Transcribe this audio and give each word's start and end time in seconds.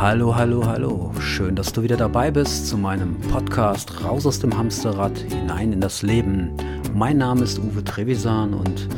Hallo, 0.00 0.34
hallo, 0.34 0.64
hallo. 0.64 1.12
Schön, 1.20 1.54
dass 1.54 1.74
du 1.74 1.82
wieder 1.82 1.98
dabei 1.98 2.30
bist 2.30 2.66
zu 2.66 2.78
meinem 2.78 3.20
Podcast 3.20 4.02
Raus 4.02 4.24
aus 4.24 4.38
dem 4.38 4.56
Hamsterrad, 4.56 5.18
hinein 5.18 5.74
in 5.74 5.80
das 5.82 6.00
Leben. 6.00 6.52
Mein 6.94 7.18
Name 7.18 7.42
ist 7.42 7.58
Uwe 7.58 7.84
Trevisan 7.84 8.54
und 8.54 8.88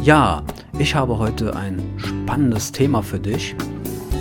ja, 0.00 0.44
ich 0.78 0.94
habe 0.94 1.18
heute 1.18 1.56
ein 1.56 1.82
spannendes 1.96 2.70
Thema 2.70 3.02
für 3.02 3.18
dich 3.18 3.56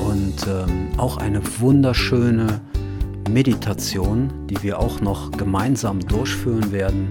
und 0.09 0.47
ähm, 0.47 0.87
auch 0.97 1.17
eine 1.17 1.39
wunderschöne 1.59 2.61
Meditation, 3.29 4.33
die 4.47 4.63
wir 4.63 4.79
auch 4.79 5.01
noch 5.01 5.29
gemeinsam 5.29 5.99
durchführen 5.99 6.71
werden. 6.71 7.09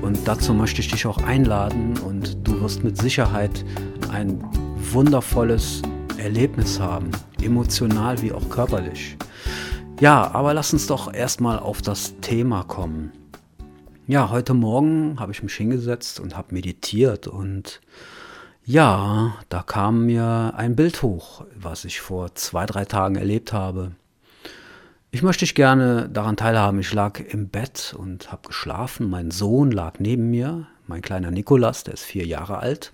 Und 0.00 0.26
dazu 0.26 0.54
möchte 0.54 0.80
ich 0.80 0.90
dich 0.90 1.04
auch 1.04 1.18
einladen 1.18 1.92
und 1.98 2.48
du 2.48 2.58
wirst 2.62 2.84
mit 2.84 2.96
Sicherheit 2.96 3.66
ein 4.10 4.42
wundervolles 4.92 5.82
Erlebnis 6.26 6.80
haben, 6.80 7.12
emotional 7.40 8.20
wie 8.20 8.32
auch 8.32 8.50
körperlich. 8.50 9.16
Ja, 10.00 10.28
aber 10.32 10.54
lass 10.54 10.72
uns 10.72 10.88
doch 10.88 11.14
erstmal 11.14 11.60
auf 11.60 11.82
das 11.82 12.18
Thema 12.20 12.64
kommen. 12.64 13.12
Ja, 14.08 14.28
heute 14.28 14.52
Morgen 14.52 15.20
habe 15.20 15.30
ich 15.30 15.44
mich 15.44 15.54
hingesetzt 15.54 16.18
und 16.18 16.36
habe 16.36 16.52
meditiert 16.52 17.28
und 17.28 17.80
ja, 18.64 19.36
da 19.48 19.62
kam 19.62 20.06
mir 20.06 20.52
ein 20.56 20.74
Bild 20.74 21.00
hoch, 21.02 21.44
was 21.54 21.84
ich 21.84 22.00
vor 22.00 22.34
zwei, 22.34 22.66
drei 22.66 22.84
Tagen 22.84 23.14
erlebt 23.14 23.52
habe. 23.52 23.92
Ich 25.12 25.22
möchte 25.22 25.44
dich 25.44 25.54
gerne 25.54 26.08
daran 26.08 26.36
teilhaben. 26.36 26.80
Ich 26.80 26.92
lag 26.92 27.20
im 27.20 27.50
Bett 27.50 27.94
und 27.96 28.32
habe 28.32 28.48
geschlafen. 28.48 29.08
Mein 29.08 29.30
Sohn 29.30 29.70
lag 29.70 30.00
neben 30.00 30.28
mir, 30.28 30.66
mein 30.88 31.02
kleiner 31.02 31.30
Nikolas, 31.30 31.84
der 31.84 31.94
ist 31.94 32.02
vier 32.02 32.26
Jahre 32.26 32.58
alt. 32.58 32.90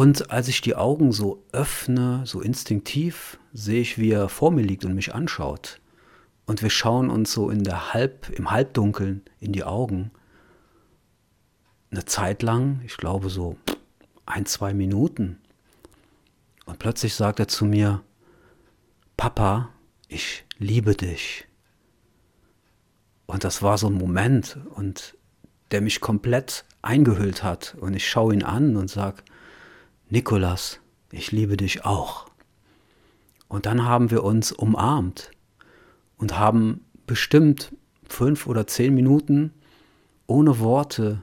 Und 0.00 0.30
als 0.30 0.48
ich 0.48 0.62
die 0.62 0.76
Augen 0.76 1.12
so 1.12 1.44
öffne, 1.52 2.22
so 2.24 2.40
instinktiv, 2.40 3.38
sehe 3.52 3.82
ich, 3.82 3.98
wie 3.98 4.12
er 4.12 4.30
vor 4.30 4.50
mir 4.50 4.62
liegt 4.62 4.86
und 4.86 4.94
mich 4.94 5.14
anschaut. 5.14 5.78
Und 6.46 6.62
wir 6.62 6.70
schauen 6.70 7.10
uns 7.10 7.34
so 7.34 7.50
in 7.50 7.64
der 7.64 7.92
Halb, 7.92 8.30
im 8.30 8.50
Halbdunkeln 8.50 9.20
in 9.40 9.52
die 9.52 9.62
Augen. 9.62 10.10
Eine 11.90 12.06
Zeit 12.06 12.42
lang, 12.42 12.80
ich 12.86 12.96
glaube 12.96 13.28
so 13.28 13.58
ein, 14.24 14.46
zwei 14.46 14.72
Minuten. 14.72 15.36
Und 16.64 16.78
plötzlich 16.78 17.14
sagt 17.14 17.38
er 17.38 17.48
zu 17.48 17.66
mir, 17.66 18.00
Papa, 19.18 19.68
ich 20.08 20.46
liebe 20.56 20.94
dich. 20.94 21.46
Und 23.26 23.44
das 23.44 23.60
war 23.60 23.76
so 23.76 23.88
ein 23.88 23.98
Moment 23.98 24.56
und 24.76 25.18
der 25.72 25.82
mich 25.82 26.00
komplett 26.00 26.64
eingehüllt 26.80 27.42
hat. 27.42 27.76
Und 27.78 27.92
ich 27.92 28.08
schaue 28.08 28.32
ihn 28.32 28.44
an 28.44 28.78
und 28.78 28.88
sage, 28.88 29.24
Nikolas, 30.12 30.80
ich 31.12 31.30
liebe 31.30 31.56
dich 31.56 31.84
auch. 31.84 32.26
Und 33.46 33.66
dann 33.66 33.84
haben 33.84 34.10
wir 34.10 34.24
uns 34.24 34.50
umarmt 34.50 35.30
und 36.18 36.36
haben 36.36 36.84
bestimmt 37.06 37.72
fünf 38.08 38.48
oder 38.48 38.66
zehn 38.66 38.92
Minuten 38.92 39.52
ohne 40.26 40.58
Worte 40.58 41.22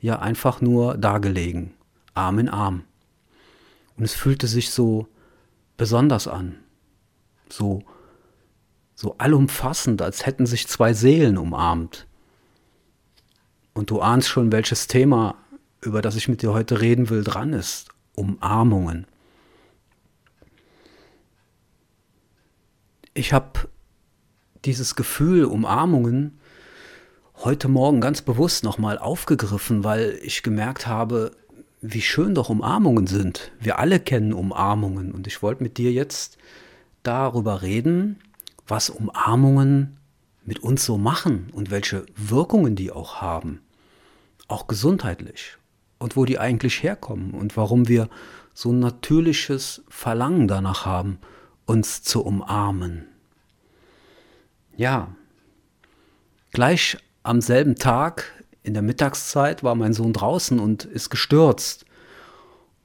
ja 0.00 0.20
einfach 0.20 0.60
nur 0.60 0.96
dagelegen, 0.96 1.74
Arm 2.14 2.38
in 2.38 2.48
Arm. 2.48 2.84
Und 3.96 4.04
es 4.04 4.14
fühlte 4.14 4.46
sich 4.46 4.70
so 4.70 5.08
besonders 5.76 6.28
an, 6.28 6.60
so, 7.48 7.82
so 8.94 9.16
allumfassend, 9.18 10.02
als 10.02 10.24
hätten 10.24 10.46
sich 10.46 10.68
zwei 10.68 10.94
Seelen 10.94 11.36
umarmt. 11.36 12.06
Und 13.74 13.90
du 13.90 14.00
ahnst 14.00 14.28
schon, 14.28 14.52
welches 14.52 14.86
Thema 14.86 15.34
über 15.82 16.00
das 16.00 16.16
ich 16.16 16.28
mit 16.28 16.42
dir 16.42 16.52
heute 16.52 16.80
reden 16.80 17.10
will, 17.10 17.24
dran 17.24 17.52
ist. 17.52 17.88
Umarmungen. 18.14 19.06
Ich 23.14 23.32
habe 23.32 23.68
dieses 24.64 24.94
Gefühl 24.94 25.44
Umarmungen 25.44 26.38
heute 27.44 27.68
Morgen 27.68 28.00
ganz 28.00 28.22
bewusst 28.22 28.64
nochmal 28.64 28.96
aufgegriffen, 28.96 29.82
weil 29.82 30.18
ich 30.22 30.42
gemerkt 30.42 30.86
habe, 30.86 31.32
wie 31.80 32.00
schön 32.00 32.34
doch 32.34 32.48
Umarmungen 32.48 33.08
sind. 33.08 33.50
Wir 33.58 33.80
alle 33.80 33.98
kennen 33.98 34.32
Umarmungen 34.32 35.10
und 35.12 35.26
ich 35.26 35.42
wollte 35.42 35.64
mit 35.64 35.78
dir 35.78 35.92
jetzt 35.92 36.38
darüber 37.02 37.62
reden, 37.62 38.20
was 38.68 38.88
Umarmungen 38.88 39.98
mit 40.44 40.60
uns 40.60 40.84
so 40.84 40.96
machen 40.96 41.48
und 41.52 41.70
welche 41.70 42.06
Wirkungen 42.16 42.76
die 42.76 42.92
auch 42.92 43.20
haben, 43.20 43.60
auch 44.46 44.68
gesundheitlich 44.68 45.58
und 46.02 46.16
wo 46.16 46.24
die 46.24 46.38
eigentlich 46.38 46.82
herkommen 46.82 47.30
und 47.30 47.56
warum 47.56 47.88
wir 47.88 48.08
so 48.54 48.72
ein 48.72 48.80
natürliches 48.80 49.82
Verlangen 49.88 50.48
danach 50.48 50.84
haben, 50.84 51.18
uns 51.64 52.02
zu 52.02 52.22
umarmen. 52.24 53.06
Ja, 54.76 55.14
gleich 56.50 56.98
am 57.22 57.40
selben 57.40 57.76
Tag 57.76 58.44
in 58.62 58.74
der 58.74 58.82
Mittagszeit 58.82 59.62
war 59.62 59.74
mein 59.74 59.92
Sohn 59.92 60.12
draußen 60.12 60.58
und 60.58 60.84
ist 60.84 61.08
gestürzt. 61.10 61.84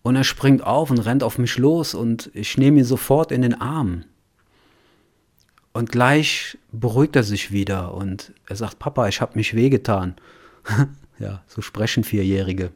Und 0.04 0.16
er 0.16 0.24
springt 0.24 0.64
auf 0.64 0.90
und 0.90 1.00
rennt 1.00 1.24
auf 1.24 1.38
mich 1.38 1.58
los 1.58 1.94
und 1.94 2.32
ich 2.34 2.58
nehme 2.58 2.80
ihn 2.80 2.86
sofort 2.86 3.32
in 3.32 3.42
den 3.42 3.60
Arm. 3.60 4.06
Und 5.74 5.92
gleich 5.92 6.58
beruhigt 6.72 7.16
er 7.16 7.24
sich 7.24 7.52
wieder 7.52 7.94
und 7.94 8.32
er 8.48 8.56
sagt, 8.56 8.80
Papa, 8.80 9.08
ich 9.08 9.22
habe 9.22 9.36
mich 9.36 9.54
wehgetan. 9.56 10.16
ja, 11.20 11.44
so 11.48 11.62
sprechen 11.62 12.04
Vierjährige. 12.04 12.72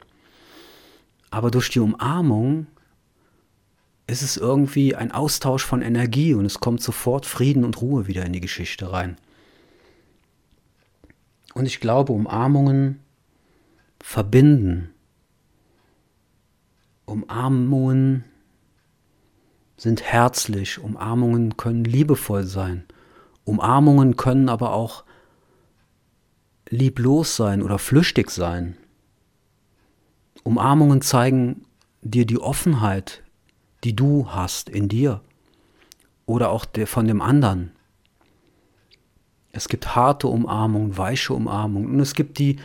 Aber 1.32 1.50
durch 1.50 1.70
die 1.70 1.80
Umarmung 1.80 2.66
ist 4.06 4.20
es 4.20 4.36
irgendwie 4.36 4.94
ein 4.94 5.12
Austausch 5.12 5.64
von 5.64 5.80
Energie 5.80 6.34
und 6.34 6.44
es 6.44 6.60
kommt 6.60 6.82
sofort 6.82 7.24
Frieden 7.24 7.64
und 7.64 7.80
Ruhe 7.80 8.06
wieder 8.06 8.26
in 8.26 8.34
die 8.34 8.42
Geschichte 8.42 8.92
rein. 8.92 9.16
Und 11.54 11.64
ich 11.64 11.80
glaube, 11.80 12.12
Umarmungen 12.12 13.00
verbinden. 13.98 14.90
Umarmungen 17.06 18.24
sind 19.78 20.02
herzlich, 20.02 20.80
Umarmungen 20.80 21.56
können 21.56 21.84
liebevoll 21.84 22.44
sein. 22.44 22.84
Umarmungen 23.44 24.16
können 24.16 24.50
aber 24.50 24.74
auch 24.74 25.04
lieblos 26.68 27.36
sein 27.36 27.62
oder 27.62 27.78
flüchtig 27.78 28.30
sein. 28.30 28.76
Umarmungen 30.44 31.02
zeigen 31.02 31.64
dir 32.02 32.26
die 32.26 32.38
Offenheit, 32.38 33.22
die 33.84 33.94
du 33.94 34.28
hast 34.28 34.68
in 34.68 34.88
dir 34.88 35.20
oder 36.26 36.50
auch 36.50 36.66
von 36.86 37.06
dem 37.06 37.20
anderen. 37.20 37.72
Es 39.52 39.68
gibt 39.68 39.94
harte 39.94 40.28
Umarmungen, 40.28 40.96
weiche 40.96 41.34
Umarmungen 41.34 41.90
und 41.92 42.00
es 42.00 42.14
gibt 42.14 42.38
die 42.38 42.56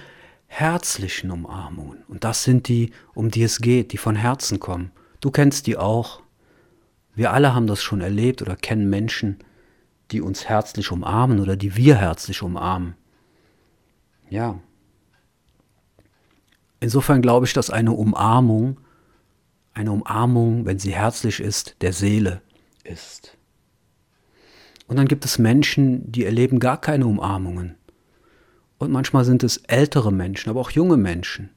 herzlichen 0.48 1.32
Umarmungen. 1.32 2.04
Und 2.08 2.24
das 2.24 2.44
sind 2.44 2.68
die, 2.68 2.92
um 3.14 3.30
die 3.30 3.44
es 3.44 3.60
geht, 3.60 3.92
die 3.92 3.98
von 3.98 4.16
Herzen 4.16 4.60
kommen. 4.60 4.92
Du 5.20 5.30
kennst 5.30 5.68
die 5.68 5.78
auch. 5.78 6.22
Wir 7.14 7.34
alle 7.34 7.54
haben 7.54 7.68
das 7.68 7.82
schon 7.84 8.02
erlebt 8.02 8.42
oder 8.42 8.56
kennen 8.56 8.90
Menschen, 8.90 9.40
die 10.12 10.22
uns 10.22 10.48
herzlich 10.48 10.92
umarmen 10.92 11.40
oder 11.40 11.58
die 11.58 11.76
wir 11.76 11.96
herzlich 11.98 12.42
umarmen. 12.42 12.96
Ja, 14.30 14.60
Insofern 16.80 17.22
glaube 17.22 17.46
ich, 17.46 17.54
dass 17.54 17.70
eine 17.70 17.92
Umarmung, 17.92 18.80
eine 19.74 19.92
Umarmung, 19.92 20.66
wenn 20.66 20.80
sie 20.80 20.94
herzlich 20.94 21.40
ist, 21.40 21.76
der 21.82 21.94
Seele 21.94 22.42
ist. 22.84 23.38
Und 24.88 24.98
dann 24.98 25.08
gibt 25.08 25.26
es 25.26 25.38
Menschen, 25.38 26.12
die 26.12 26.24
erleben 26.24 26.60
gar 26.60 26.80
keine 26.80 27.08
Umarmungen. 27.08 27.76
Und 28.78 28.92
manchmal 28.92 29.26
sind 29.26 29.44
es 29.44 29.58
ältere 29.58 30.12
Menschen, 30.12 30.50
aber 30.50 30.62
auch 30.62 30.72
junge 30.72 30.98
Menschen. 30.98 31.50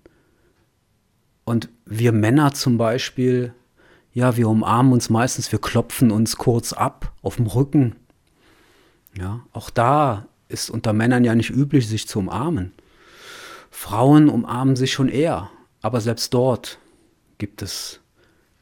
Und 1.44 1.68
wir 1.84 2.12
Männer 2.12 2.52
zum 2.52 2.78
Beispiel, 2.78 3.54
ja, 4.12 4.36
wir 4.36 4.48
umarmen 4.48 4.92
uns 4.92 5.10
meistens, 5.10 5.52
wir 5.52 5.60
klopfen 5.60 6.10
uns 6.10 6.36
kurz 6.36 6.72
ab 6.72 7.12
auf 7.22 7.36
dem 7.36 7.46
Rücken. 7.46 7.96
Ja, 9.16 9.40
auch 9.52 9.70
da 9.70 10.26
ist 10.48 10.70
unter 10.70 10.92
Männern 10.92 11.24
ja 11.24 11.34
nicht 11.34 11.50
üblich, 11.50 11.88
sich 11.88 12.08
zu 12.08 12.18
umarmen. 12.20 12.72
Frauen 13.70 14.28
umarmen 14.28 14.76
sich 14.76 14.92
schon 14.92 15.08
eher, 15.08 15.50
aber 15.80 16.00
selbst 16.00 16.34
dort 16.34 16.78
gibt 17.38 17.62
es 17.62 18.00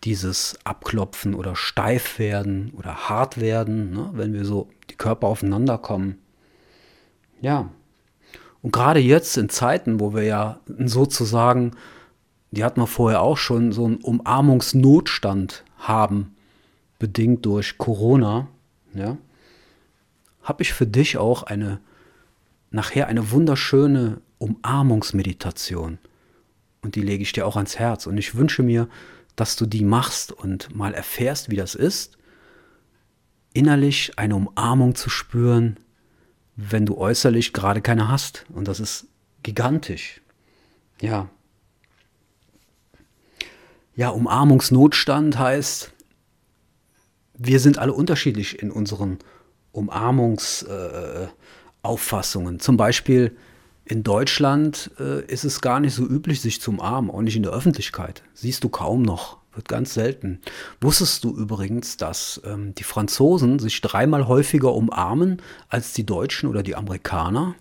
dieses 0.04 0.56
Abklopfen 0.64 1.34
oder 1.34 1.56
steif 1.56 2.18
werden 2.18 2.72
oder 2.76 3.08
hart 3.08 3.40
werden, 3.40 3.90
ne, 3.90 4.10
wenn 4.12 4.32
wir 4.32 4.44
so 4.44 4.68
die 4.90 4.94
Körper 4.94 5.26
aufeinander 5.26 5.78
kommen. 5.78 6.18
Ja. 7.40 7.70
Und 8.62 8.72
gerade 8.72 9.00
jetzt 9.00 9.36
in 9.36 9.48
Zeiten, 9.48 10.00
wo 10.00 10.14
wir 10.14 10.22
ja 10.22 10.60
sozusagen, 10.66 11.72
die 12.50 12.64
hatten 12.64 12.80
wir 12.80 12.86
vorher 12.86 13.22
auch 13.22 13.36
schon, 13.36 13.72
so 13.72 13.84
einen 13.86 13.96
Umarmungsnotstand 13.96 15.64
haben, 15.78 16.34
bedingt 16.98 17.46
durch 17.46 17.78
Corona, 17.78 18.48
ja, 18.94 19.16
habe 20.42 20.62
ich 20.62 20.72
für 20.72 20.86
dich 20.86 21.18
auch 21.18 21.42
eine 21.42 21.80
nachher 22.70 23.06
eine 23.06 23.30
wunderschöne 23.30 24.20
Umarmungsmeditation. 24.38 25.98
Und 26.82 26.94
die 26.94 27.02
lege 27.02 27.22
ich 27.22 27.32
dir 27.32 27.46
auch 27.46 27.56
ans 27.56 27.78
Herz. 27.78 28.06
Und 28.06 28.18
ich 28.18 28.36
wünsche 28.36 28.62
mir, 28.62 28.88
dass 29.36 29.56
du 29.56 29.66
die 29.66 29.84
machst 29.84 30.32
und 30.32 30.74
mal 30.74 30.94
erfährst, 30.94 31.50
wie 31.50 31.56
das 31.56 31.74
ist. 31.74 32.16
innerlich 33.54 34.12
eine 34.16 34.36
Umarmung 34.36 34.94
zu 34.94 35.10
spüren, 35.10 35.78
wenn 36.56 36.86
du 36.86 36.96
äußerlich 36.96 37.52
gerade 37.52 37.80
keine 37.80 38.08
hast. 38.08 38.44
Und 38.52 38.68
das 38.68 38.80
ist 38.80 39.06
gigantisch. 39.42 40.20
Ja. 41.00 41.28
Ja, 43.96 44.10
Umarmungsnotstand 44.10 45.38
heißt, 45.38 45.92
wir 47.34 47.60
sind 47.60 47.78
alle 47.78 47.92
unterschiedlich 47.92 48.62
in 48.62 48.70
unseren 48.70 49.18
Umarmungsauffassungen. 49.72 52.56
Äh, 52.56 52.58
Zum 52.58 52.76
Beispiel 52.76 53.36
in 53.88 54.02
Deutschland 54.02 54.90
äh, 55.00 55.24
ist 55.24 55.44
es 55.44 55.62
gar 55.62 55.80
nicht 55.80 55.94
so 55.94 56.04
üblich, 56.04 56.42
sich 56.42 56.60
zu 56.60 56.70
umarmen, 56.72 57.10
auch 57.10 57.22
nicht 57.22 57.36
in 57.36 57.42
der 57.42 57.52
Öffentlichkeit. 57.52 58.22
Siehst 58.34 58.62
du 58.62 58.68
kaum 58.68 59.00
noch, 59.00 59.38
wird 59.54 59.66
ganz 59.66 59.94
selten. 59.94 60.40
Wusstest 60.80 61.24
du 61.24 61.34
übrigens, 61.34 61.96
dass 61.96 62.40
ähm, 62.44 62.74
die 62.74 62.84
Franzosen 62.84 63.58
sich 63.58 63.80
dreimal 63.80 64.28
häufiger 64.28 64.74
umarmen 64.74 65.40
als 65.70 65.94
die 65.94 66.04
Deutschen 66.04 66.50
oder 66.50 66.62
die 66.62 66.76
Amerikaner? 66.76 67.54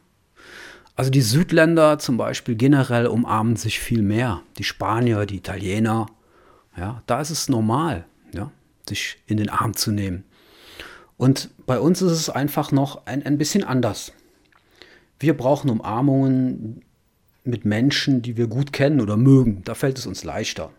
Also 0.98 1.12
die 1.12 1.22
Südländer 1.22 1.98
zum 1.98 2.18
Beispiel 2.18 2.56
generell 2.56 3.08
umarmen 3.08 3.56
sich 3.56 3.80
viel 3.80 4.02
mehr. 4.02 4.42
Die 4.58 4.66
Spanier, 4.66 5.26
die 5.26 5.38
Italiener, 5.38 6.08
ja, 6.76 7.04
da 7.06 7.22
ist 7.22 7.30
es 7.30 7.48
normal, 7.48 8.06
ja, 8.34 8.52
sich 8.88 9.18
in 9.28 9.38
den 9.38 9.50
Arm 9.50 9.76
zu 9.76 9.92
nehmen. 9.92 10.26
Und 11.16 11.52
bei 11.66 11.80
uns 11.80 12.02
ist 12.02 12.12
es 12.12 12.30
einfach 12.30 12.74
noch 12.74 13.06
ein, 13.06 13.26
ein 13.26 13.38
bisschen 13.38 13.64
anders. 13.64 14.12
Wir 15.20 15.36
brauchen 15.36 15.70
Umarmungen 15.70 16.82
mit 17.44 17.66
Menschen, 17.66 18.22
die 18.22 18.38
wir 18.38 18.48
gut 18.48 18.74
kennen 18.74 19.02
oder 19.02 19.18
mögen. 19.18 19.64
Da 19.64 19.74
fällt 19.74 19.98
es 19.98 20.06
uns 20.06 20.24
leichter. 20.24 20.72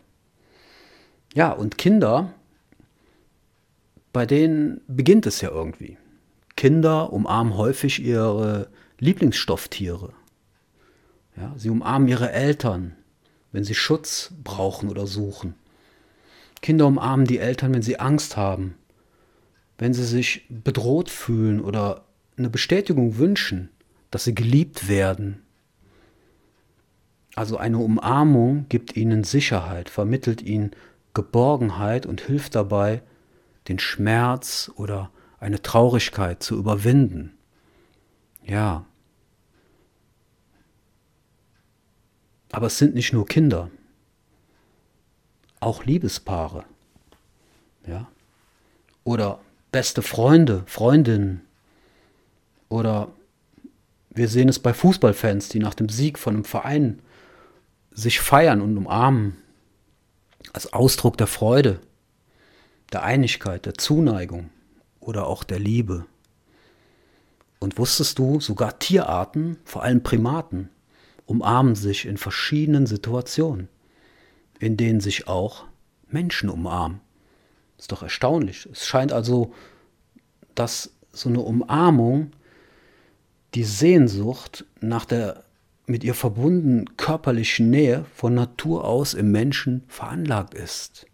Ja, 1.34 1.50
und 1.50 1.78
Kinder, 1.78 2.32
bei 4.12 4.26
denen 4.26 4.80
beginnt 4.86 5.26
es 5.26 5.40
ja 5.40 5.50
irgendwie. 5.50 5.96
Kinder 6.56 7.12
umarmen 7.12 7.56
häufig 7.56 8.02
ihre 8.02 8.68
Lieblingsstofftiere. 8.98 10.12
Ja, 11.36 11.54
sie 11.56 11.70
umarmen 11.70 12.08
ihre 12.08 12.32
Eltern, 12.32 12.96
wenn 13.52 13.64
sie 13.64 13.74
Schutz 13.74 14.32
brauchen 14.42 14.88
oder 14.88 15.06
suchen. 15.06 15.54
Kinder 16.62 16.86
umarmen 16.86 17.26
die 17.26 17.38
Eltern, 17.38 17.72
wenn 17.74 17.82
sie 17.82 18.00
Angst 18.00 18.36
haben, 18.36 18.74
wenn 19.78 19.94
sie 19.94 20.04
sich 20.04 20.46
bedroht 20.48 21.10
fühlen 21.10 21.60
oder 21.60 22.04
eine 22.36 22.50
Bestätigung 22.50 23.18
wünschen 23.18 23.70
dass 24.10 24.24
sie 24.24 24.34
geliebt 24.34 24.88
werden. 24.88 25.42
Also 27.34 27.56
eine 27.56 27.78
Umarmung 27.78 28.66
gibt 28.68 28.96
ihnen 28.96 29.22
Sicherheit, 29.24 29.90
vermittelt 29.90 30.42
ihnen 30.42 30.72
Geborgenheit 31.14 32.06
und 32.06 32.20
hilft 32.20 32.54
dabei, 32.54 33.02
den 33.68 33.78
Schmerz 33.78 34.70
oder 34.76 35.10
eine 35.38 35.62
Traurigkeit 35.62 36.42
zu 36.42 36.56
überwinden. 36.56 37.36
Ja. 38.44 38.84
Aber 42.50 42.66
es 42.66 42.78
sind 42.78 42.94
nicht 42.94 43.12
nur 43.12 43.26
Kinder, 43.26 43.70
auch 45.60 45.84
Liebespaare. 45.84 46.64
Ja. 47.86 48.08
Oder 49.04 49.40
beste 49.70 50.02
Freunde, 50.02 50.62
Freundinnen. 50.66 51.42
Oder 52.68 53.08
wir 54.18 54.28
sehen 54.28 54.48
es 54.48 54.58
bei 54.58 54.74
Fußballfans, 54.74 55.48
die 55.48 55.60
nach 55.60 55.74
dem 55.74 55.88
Sieg 55.88 56.18
von 56.18 56.34
einem 56.34 56.44
Verein 56.44 57.00
sich 57.92 58.20
feiern 58.20 58.60
und 58.60 58.76
umarmen. 58.76 59.36
Als 60.52 60.72
Ausdruck 60.72 61.16
der 61.16 61.26
Freude, 61.26 61.80
der 62.92 63.02
Einigkeit, 63.04 63.64
der 63.64 63.74
Zuneigung 63.74 64.50
oder 65.00 65.26
auch 65.26 65.44
der 65.44 65.58
Liebe. 65.58 66.04
Und 67.60 67.78
wusstest 67.78 68.18
du, 68.18 68.40
sogar 68.40 68.78
Tierarten, 68.78 69.58
vor 69.64 69.82
allem 69.82 70.02
Primaten, 70.02 70.68
umarmen 71.26 71.74
sich 71.74 72.06
in 72.06 72.16
verschiedenen 72.16 72.86
Situationen, 72.86 73.68
in 74.58 74.76
denen 74.76 75.00
sich 75.00 75.28
auch 75.28 75.64
Menschen 76.08 76.48
umarmen. 76.48 77.00
Ist 77.78 77.92
doch 77.92 78.02
erstaunlich. 78.02 78.68
Es 78.72 78.86
scheint 78.86 79.12
also, 79.12 79.52
dass 80.54 80.92
so 81.12 81.28
eine 81.28 81.40
Umarmung 81.40 82.32
die 83.54 83.64
Sehnsucht 83.64 84.64
nach 84.80 85.04
der 85.04 85.44
mit 85.86 86.04
ihr 86.04 86.14
verbundenen 86.14 86.96
körperlichen 86.96 87.70
Nähe 87.70 88.04
von 88.14 88.34
Natur 88.34 88.84
aus 88.84 89.14
im 89.14 89.32
Menschen 89.32 89.84
veranlagt 89.88 90.52
ist. 90.52 91.06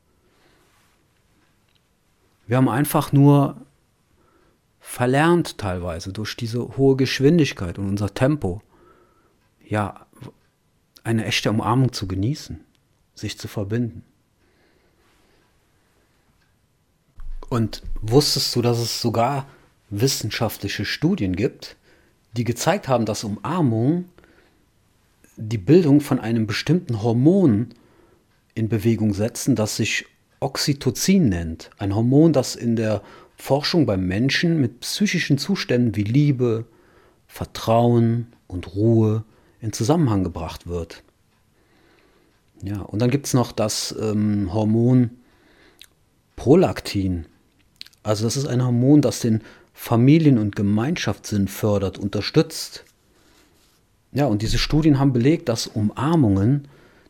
Wir 2.46 2.56
haben 2.56 2.68
einfach 2.68 3.12
nur 3.12 3.64
verlernt 4.80 5.58
teilweise 5.58 6.12
durch 6.12 6.36
diese 6.36 6.76
hohe 6.76 6.96
Geschwindigkeit 6.96 7.78
und 7.78 7.88
unser 7.88 8.12
Tempo, 8.12 8.62
ja, 9.64 10.06
eine 11.04 11.24
echte 11.24 11.50
Umarmung 11.50 11.92
zu 11.92 12.06
genießen, 12.08 12.60
sich 13.14 13.38
zu 13.38 13.48
verbinden. 13.48 14.02
Und 17.48 17.82
wusstest 18.00 18.54
du, 18.56 18.62
dass 18.62 18.78
es 18.78 19.00
sogar 19.00 19.46
wissenschaftliche 19.90 20.84
Studien 20.84 21.36
gibt, 21.36 21.76
die 22.36 22.44
gezeigt 22.44 22.88
haben, 22.88 23.06
dass 23.06 23.24
Umarmung 23.24 24.06
die 25.36 25.58
Bildung 25.58 26.00
von 26.00 26.20
einem 26.20 26.46
bestimmten 26.46 27.02
Hormon 27.02 27.70
in 28.54 28.68
Bewegung 28.68 29.14
setzen, 29.14 29.56
das 29.56 29.76
sich 29.76 30.06
Oxytocin 30.40 31.28
nennt. 31.28 31.70
Ein 31.78 31.94
Hormon, 31.94 32.32
das 32.32 32.54
in 32.54 32.76
der 32.76 33.02
Forschung 33.36 33.86
beim 33.86 34.06
Menschen 34.06 34.60
mit 34.60 34.80
psychischen 34.80 35.38
Zuständen 35.38 35.96
wie 35.96 36.04
Liebe, 36.04 36.66
Vertrauen 37.26 38.28
und 38.46 38.76
Ruhe 38.76 39.24
in 39.60 39.72
Zusammenhang 39.72 40.22
gebracht 40.22 40.66
wird. 40.66 41.02
Ja, 42.62 42.80
und 42.82 43.00
dann 43.00 43.10
gibt 43.10 43.26
es 43.26 43.34
noch 43.34 43.52
das 43.52 43.94
ähm, 44.00 44.52
Hormon 44.54 45.10
Prolaktin. 46.36 47.26
Also 48.02 48.24
das 48.24 48.36
ist 48.36 48.46
ein 48.46 48.62
Hormon, 48.64 49.02
das 49.02 49.20
den 49.20 49.42
Familien- 49.74 50.38
und 50.38 50.56
Gemeinschaftssinn 50.56 51.48
fördert, 51.48 51.98
unterstützt. 51.98 52.84
Ja, 54.12 54.26
und 54.26 54.40
diese 54.40 54.58
Studien 54.58 54.98
haben 54.98 55.12
belegt, 55.12 55.48
dass 55.48 55.66
Umarmungen 55.66 56.68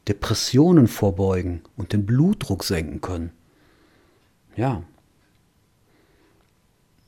Depressionen 0.09 0.87
vorbeugen 0.89 1.63
und 1.77 1.93
den 1.93 2.05
Blutdruck 2.05 2.65
senken 2.65 3.01
können. 3.01 3.31
Ja. 4.57 4.83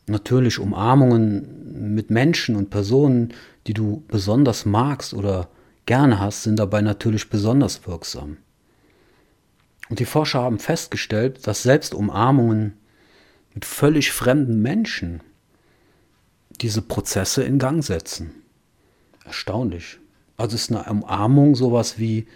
Natürlich 0.07 0.59
Umarmungen 0.59 1.95
mit 1.95 2.11
Menschen 2.11 2.57
und 2.57 2.71
Personen, 2.71 3.35
die 3.67 3.75
du 3.75 4.05
besonders 4.09 4.65
magst 4.65 5.13
oder 5.15 5.49
gerne 5.85 6.21
hast, 6.21 6.45
sind 6.45 6.59
dabei 6.59 6.81
natürlich 6.81 7.29
besonders 7.29 7.87
wirksam. 7.87 8.39
Und 9.89 9.99
die 10.01 10.05
Forscher 10.05 10.43
haben 10.43 10.59
festgestellt, 10.59 11.47
dass 11.47 11.63
selbst 11.63 11.95
Umarmungen 11.95 12.75
mit 13.55 13.65
völlig 13.65 14.13
fremden 14.13 14.63
Menschen 14.63 15.21
diese 16.59 16.83
Prozesse 16.83 17.43
in 17.43 17.59
Gang 17.59 17.83
setzen. 17.85 18.43
Erstaunlich. 19.25 19.99
Also 20.37 20.55
ist 20.55 20.71
eine 20.71 20.85
Umarmung 20.85 21.55
sowas 21.55 21.99
wie 21.99 22.27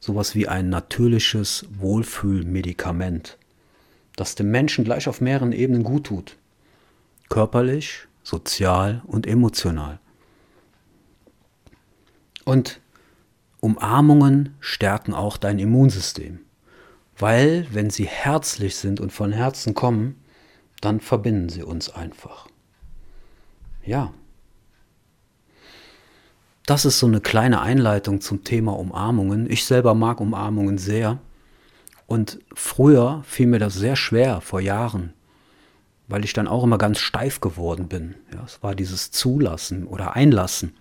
sowas 0.00 0.34
wie 0.34 0.46
ein 0.46 0.68
natürliches 0.68 1.66
Wohlfühlmedikament, 1.78 3.38
das 4.14 4.34
dem 4.34 4.50
Menschen 4.50 4.84
gleich 4.84 5.08
auf 5.08 5.20
mehreren 5.20 5.52
Ebenen 5.52 5.82
gut 5.82 6.04
tut. 6.04 6.36
Körperlich, 7.28 8.06
sozial 8.22 9.02
und 9.06 9.26
emotional. 9.26 9.98
Und 12.44 12.80
Umarmungen 13.60 14.54
stärken 14.60 15.12
auch 15.12 15.36
dein 15.36 15.58
Immunsystem, 15.58 16.40
weil 17.18 17.66
wenn 17.72 17.90
sie 17.90 18.06
herzlich 18.06 18.76
sind 18.76 19.00
und 19.00 19.12
von 19.12 19.32
Herzen 19.32 19.74
kommen, 19.74 20.22
dann 20.80 21.00
verbinden 21.00 21.48
sie 21.48 21.64
uns 21.64 21.90
einfach. 21.90 22.46
Ja. 23.86 24.12
Das 26.66 26.84
ist 26.84 26.98
so 26.98 27.06
eine 27.06 27.20
kleine 27.20 27.60
Einleitung 27.60 28.20
zum 28.20 28.42
Thema 28.42 28.76
Umarmungen. 28.76 29.48
Ich 29.48 29.64
selber 29.64 29.94
mag 29.94 30.20
Umarmungen 30.20 30.78
sehr. 30.78 31.18
Und 32.06 32.40
früher 32.54 33.22
fiel 33.24 33.46
mir 33.46 33.60
das 33.60 33.74
sehr 33.74 33.96
schwer, 33.96 34.40
vor 34.40 34.60
Jahren, 34.60 35.12
weil 36.08 36.24
ich 36.24 36.32
dann 36.32 36.48
auch 36.48 36.64
immer 36.64 36.78
ganz 36.78 36.98
steif 36.98 37.40
geworden 37.40 37.88
bin. 37.88 38.16
Ja, 38.32 38.42
es 38.44 38.62
war 38.62 38.74
dieses 38.74 39.12
Zulassen 39.12 39.86
oder 39.86 40.14
Einlassen. 40.14 40.74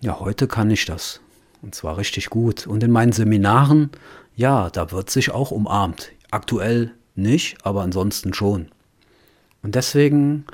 Ja, 0.00 0.18
heute 0.20 0.48
kann 0.48 0.70
ich 0.70 0.84
das. 0.84 1.20
Und 1.62 1.74
zwar 1.74 1.96
richtig 1.96 2.28
gut. 2.28 2.66
Und 2.66 2.82
in 2.82 2.90
meinen 2.90 3.12
Seminaren, 3.12 3.90
ja, 4.36 4.68
da 4.70 4.90
wird 4.90 5.10
sich 5.10 5.30
auch 5.30 5.50
umarmt. 5.52 6.10
Aktuell 6.30 6.92
nicht, 7.14 7.64
aber 7.64 7.82
ansonsten 7.82 8.34
schon. 8.34 8.68
Und 9.62 9.76
deswegen 9.76 10.44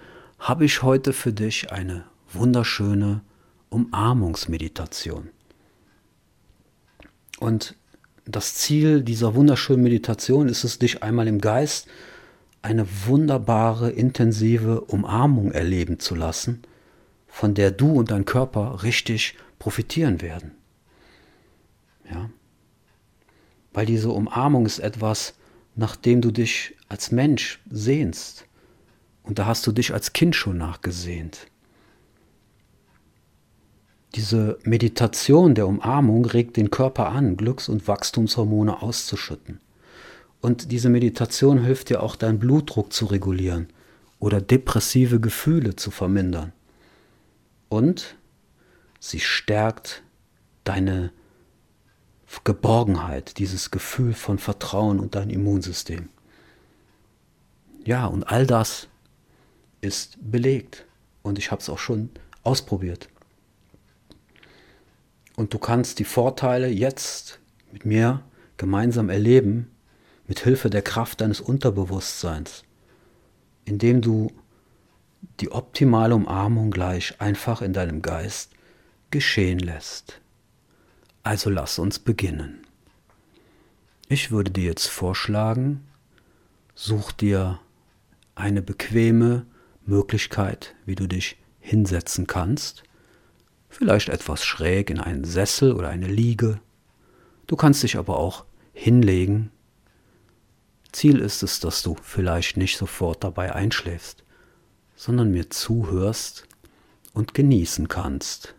habe 0.40 0.64
ich 0.64 0.82
heute 0.82 1.12
für 1.12 1.32
dich 1.32 1.70
eine 1.70 2.04
wunderschöne 2.32 3.20
Umarmungsmeditation. 3.68 5.28
Und 7.38 7.76
das 8.24 8.54
Ziel 8.54 9.02
dieser 9.02 9.34
wunderschönen 9.34 9.82
Meditation 9.82 10.48
ist 10.48 10.64
es, 10.64 10.78
dich 10.78 11.02
einmal 11.02 11.28
im 11.28 11.40
Geist 11.40 11.88
eine 12.62 12.86
wunderbare, 13.06 13.90
intensive 13.90 14.82
Umarmung 14.82 15.52
erleben 15.52 15.98
zu 15.98 16.14
lassen, 16.14 16.62
von 17.28 17.54
der 17.54 17.70
du 17.70 17.92
und 17.92 18.10
dein 18.10 18.24
Körper 18.24 18.82
richtig 18.82 19.36
profitieren 19.58 20.20
werden. 20.20 20.52
Ja? 22.10 22.30
Weil 23.72 23.86
diese 23.86 24.10
Umarmung 24.10 24.66
ist 24.66 24.78
etwas, 24.78 25.34
nach 25.76 25.96
dem 25.96 26.20
du 26.20 26.30
dich 26.30 26.76
als 26.88 27.12
Mensch 27.12 27.60
sehnst. 27.70 28.46
Und 29.30 29.38
da 29.38 29.46
hast 29.46 29.64
du 29.64 29.70
dich 29.70 29.94
als 29.94 30.12
Kind 30.12 30.34
schon 30.34 30.58
nachgesehnt. 30.58 31.46
Diese 34.16 34.58
Meditation 34.64 35.54
der 35.54 35.68
Umarmung 35.68 36.24
regt 36.24 36.56
den 36.56 36.72
Körper 36.72 37.10
an, 37.10 37.36
Glücks- 37.36 37.68
und 37.68 37.86
Wachstumshormone 37.86 38.82
auszuschütten. 38.82 39.60
Und 40.40 40.72
diese 40.72 40.88
Meditation 40.88 41.62
hilft 41.62 41.90
dir 41.90 42.02
auch, 42.02 42.16
deinen 42.16 42.40
Blutdruck 42.40 42.92
zu 42.92 43.06
regulieren 43.06 43.68
oder 44.18 44.40
depressive 44.40 45.20
Gefühle 45.20 45.76
zu 45.76 45.92
vermindern. 45.92 46.52
Und 47.68 48.16
sie 48.98 49.20
stärkt 49.20 50.02
deine 50.64 51.12
Geborgenheit, 52.42 53.38
dieses 53.38 53.70
Gefühl 53.70 54.12
von 54.12 54.40
Vertrauen 54.40 54.98
und 54.98 55.14
dein 55.14 55.30
Immunsystem. 55.30 56.08
Ja, 57.84 58.06
und 58.06 58.24
all 58.24 58.44
das 58.44 58.88
ist 59.80 60.18
belegt. 60.20 60.84
Und 61.22 61.38
ich 61.38 61.50
habe 61.50 61.60
es 61.60 61.68
auch 61.68 61.78
schon 61.78 62.10
ausprobiert. 62.42 63.08
Und 65.36 65.54
du 65.54 65.58
kannst 65.58 65.98
die 65.98 66.04
Vorteile 66.04 66.68
jetzt 66.68 67.38
mit 67.72 67.84
mir 67.84 68.22
gemeinsam 68.56 69.08
erleben, 69.08 69.70
mit 70.26 70.40
Hilfe 70.40 70.70
der 70.70 70.82
Kraft 70.82 71.20
deines 71.20 71.40
Unterbewusstseins, 71.40 72.64
indem 73.64 74.00
du 74.00 74.30
die 75.40 75.50
optimale 75.50 76.14
Umarmung 76.14 76.70
gleich 76.70 77.20
einfach 77.20 77.62
in 77.62 77.72
deinem 77.72 78.02
Geist 78.02 78.52
geschehen 79.10 79.58
lässt. 79.58 80.20
Also 81.22 81.50
lass 81.50 81.78
uns 81.78 81.98
beginnen. 81.98 82.66
Ich 84.08 84.30
würde 84.30 84.50
dir 84.50 84.64
jetzt 84.64 84.86
vorschlagen, 84.86 85.86
such 86.74 87.12
dir 87.12 87.60
eine 88.34 88.62
bequeme 88.62 89.46
Möglichkeit, 89.90 90.74
wie 90.86 90.94
du 90.94 91.06
dich 91.06 91.36
hinsetzen 91.58 92.26
kannst 92.26 92.84
vielleicht 93.70 94.08
etwas 94.08 94.44
schräg 94.44 94.90
in 94.90 95.00
einen 95.00 95.24
Sessel 95.24 95.72
oder 95.72 95.88
eine 95.88 96.08
Liege. 96.08 96.60
Du 97.46 97.56
kannst 97.56 97.82
dich 97.82 97.96
aber 97.96 98.18
auch 98.18 98.44
hinlegen. 98.72 99.50
Ziel 100.92 101.20
ist 101.20 101.42
es, 101.42 101.60
dass 101.60 101.82
du 101.82 101.96
vielleicht 102.02 102.56
nicht 102.56 102.76
sofort 102.76 103.22
dabei 103.24 103.54
einschläfst, 103.54 104.24
sondern 104.96 105.30
mir 105.30 105.48
zuhörst 105.48 106.46
und 107.14 107.32
genießen 107.32 107.88
kannst. 107.88 108.54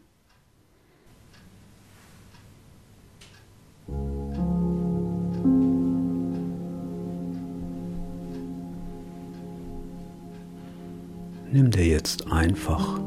Nimm 11.53 11.69
dir 11.69 11.85
jetzt 11.85 12.31
einfach 12.31 12.97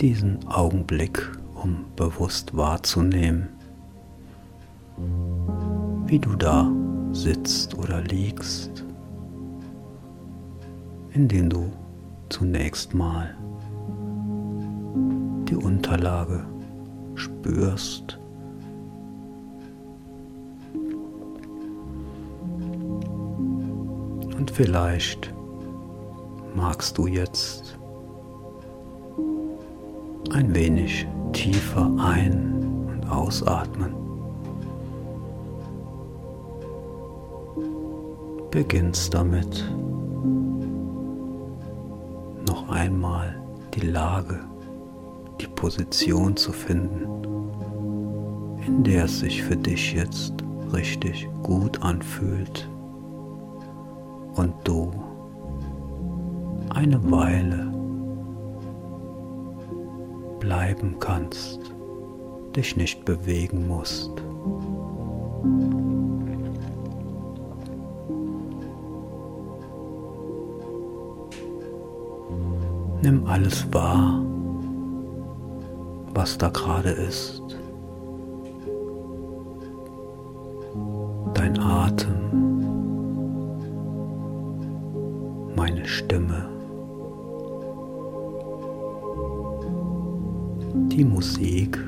diesen 0.00 0.44
Augenblick, 0.48 1.30
um 1.54 1.84
bewusst 1.94 2.56
wahrzunehmen, 2.56 3.48
wie 6.06 6.18
du 6.18 6.34
da 6.34 6.68
sitzt 7.12 7.78
oder 7.78 8.00
liegst, 8.00 8.84
indem 11.12 11.48
du 11.48 11.70
zunächst 12.28 12.92
mal 12.92 13.36
die 15.48 15.54
Unterlage 15.54 16.44
spürst. 17.14 18.18
Und 24.36 24.50
vielleicht 24.50 25.37
magst 26.58 26.98
du 26.98 27.06
jetzt 27.06 27.78
ein 30.32 30.52
wenig 30.52 31.06
tiefer 31.32 31.88
ein- 31.98 32.88
und 32.88 33.08
ausatmen. 33.08 33.94
Beginnst 38.50 39.14
damit 39.14 39.72
noch 42.44 42.68
einmal 42.70 43.40
die 43.74 43.86
Lage, 43.86 44.40
die 45.40 45.46
Position 45.46 46.36
zu 46.36 46.50
finden, 46.50 47.06
in 48.66 48.82
der 48.82 49.04
es 49.04 49.20
sich 49.20 49.44
für 49.44 49.56
dich 49.56 49.92
jetzt 49.92 50.34
richtig 50.72 51.28
gut 51.44 51.80
anfühlt 51.82 52.68
und 54.34 54.54
du 54.64 54.90
eine 56.78 57.10
Weile 57.10 57.72
bleiben 60.38 60.94
kannst, 61.00 61.58
dich 62.54 62.76
nicht 62.76 63.04
bewegen 63.04 63.66
musst. 63.66 64.12
Nimm 73.02 73.26
alles 73.26 73.66
wahr, 73.72 74.22
was 76.14 76.38
da 76.38 76.48
gerade 76.50 76.90
ist. 76.90 77.42
Dein 81.34 81.58
Atem, 81.58 82.14
meine 85.56 85.84
Stimme. 85.84 86.57
Die 90.86 91.04
Musik 91.04 91.78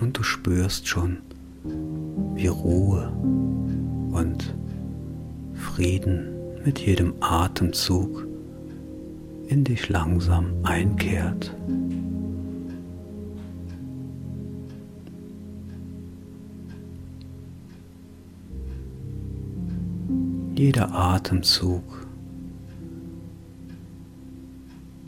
und 0.00 0.16
du 0.16 0.22
spürst 0.22 0.86
schon, 0.86 1.18
wie 2.34 2.46
Ruhe 2.46 3.12
und 4.12 4.54
Frieden 5.54 6.28
mit 6.64 6.78
jedem 6.78 7.14
Atemzug 7.20 8.26
in 9.48 9.64
dich 9.64 9.88
langsam 9.88 10.52
einkehrt. 10.62 11.54
Jeder 20.54 20.94
Atemzug 20.94 22.05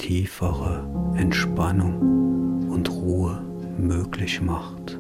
tiefere 0.09 0.89
Entspannung 1.19 2.71
und 2.71 2.91
Ruhe 2.91 3.43
möglich 3.77 4.41
macht. 4.41 4.99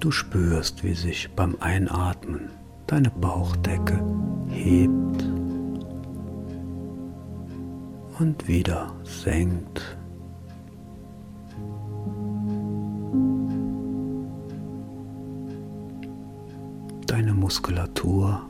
Du 0.00 0.10
spürst, 0.10 0.84
wie 0.84 0.92
sich 0.92 1.30
beim 1.34 1.56
Einatmen 1.60 2.50
deine 2.86 3.08
Bauchdecke 3.08 3.98
hebt 4.50 5.24
und 8.18 8.46
wieder 8.46 8.92
senkt. 9.02 9.95
Muskulatur 17.46 18.40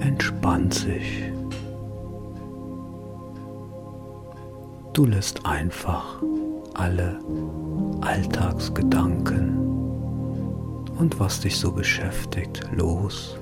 entspannt 0.00 0.72
sich. 0.72 1.30
Du 4.94 5.04
lässt 5.04 5.44
einfach 5.44 6.22
alle 6.72 7.18
Alltagsgedanken 8.00 9.58
und 10.98 11.20
was 11.20 11.40
dich 11.40 11.58
so 11.58 11.70
beschäftigt 11.70 12.62
los. 12.74 13.36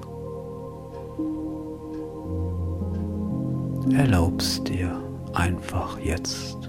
Erlaubst 3.97 4.67
dir 4.67 5.01
einfach 5.35 5.97
jetzt 6.01 6.69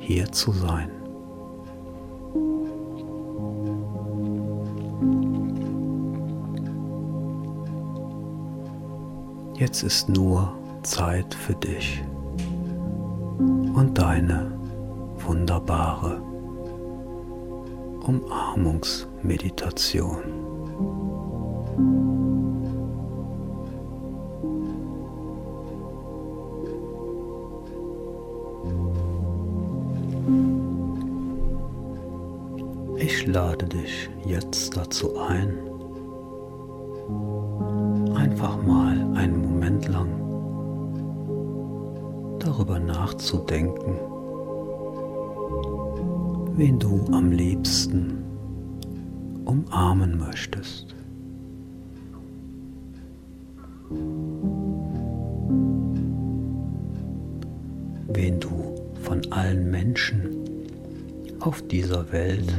hier 0.00 0.26
zu 0.32 0.50
sein. 0.50 1.01
Jetzt 9.72 9.84
ist 9.84 10.08
nur 10.10 10.52
Zeit 10.82 11.32
für 11.32 11.54
dich 11.54 12.04
und 13.38 13.96
deine 13.96 14.52
wunderbare 15.16 16.20
Umarmungsmeditation. 18.06 20.18
Ich 32.98 33.26
lade 33.26 33.64
dich 33.64 34.10
jetzt 34.26 34.76
dazu 34.76 35.16
ein, 35.16 35.71
darüber 42.52 42.78
nachzudenken, 42.78 43.96
wen 46.54 46.78
du 46.78 47.06
am 47.10 47.32
liebsten 47.32 48.22
umarmen 49.46 50.18
möchtest. 50.18 50.94
Wen 58.08 58.38
du 58.38 58.74
von 59.02 59.22
allen 59.30 59.70
Menschen 59.70 60.36
auf 61.40 61.66
dieser 61.68 62.12
Welt, 62.12 62.52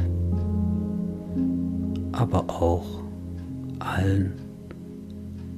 aber 2.10 2.40
auch 2.48 2.84
allen 3.78 4.32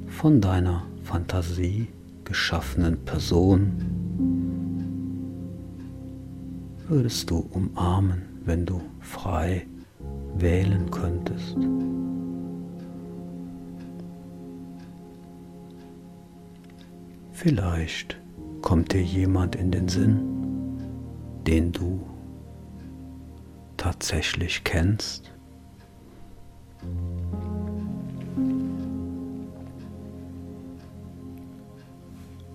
von 0.08 0.42
deiner 0.42 0.82
Fantasie 1.04 1.88
geschaffenen 2.24 2.98
Personen 3.06 3.95
würdest 6.88 7.30
du 7.30 7.38
umarmen, 7.50 8.22
wenn 8.44 8.64
du 8.64 8.80
frei 9.00 9.66
wählen 10.36 10.90
könntest? 10.90 11.56
Vielleicht 17.32 18.16
kommt 18.62 18.92
dir 18.92 19.02
jemand 19.02 19.56
in 19.56 19.70
den 19.70 19.88
Sinn, 19.88 20.20
den 21.46 21.72
du 21.72 22.00
tatsächlich 23.76 24.64
kennst. 24.64 25.30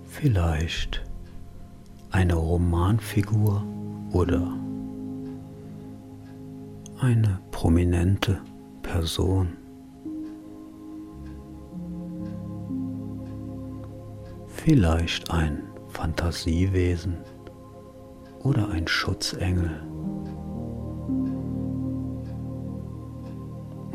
Vielleicht 0.06 1.02
eine 2.10 2.34
Romanfigur, 2.34 3.64
oder 4.12 4.56
eine 7.00 7.40
prominente 7.50 8.40
Person. 8.82 9.56
Vielleicht 14.46 15.30
ein 15.30 15.64
Fantasiewesen 15.88 17.16
oder 18.44 18.68
ein 18.68 18.86
Schutzengel. 18.86 19.82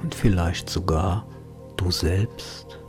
Und 0.01 0.13
vielleicht 0.13 0.69
sogar 0.69 1.25
du 1.77 1.91
selbst. 1.91 2.79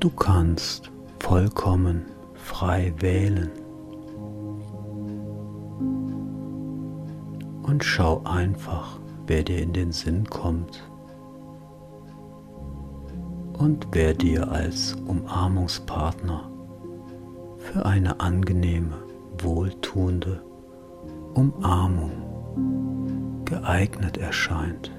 Du 0.00 0.10
kannst 0.10 0.90
vollkommen 1.24 2.04
frei 2.34 2.92
wählen. 2.98 3.50
Und 7.62 7.82
schau 7.82 8.20
einfach, 8.24 9.00
wer 9.26 9.42
dir 9.42 9.62
in 9.62 9.72
den 9.72 9.90
Sinn 9.90 10.26
kommt 10.28 10.86
und 13.58 13.86
wer 13.92 14.12
dir 14.12 14.52
als 14.52 14.96
Umarmungspartner 15.06 16.50
für 17.56 17.86
eine 17.86 18.20
angenehme, 18.20 18.98
wohltuende 19.38 20.42
Umarmung 21.32 22.12
geeignet 23.46 24.18
erscheint. 24.18 24.92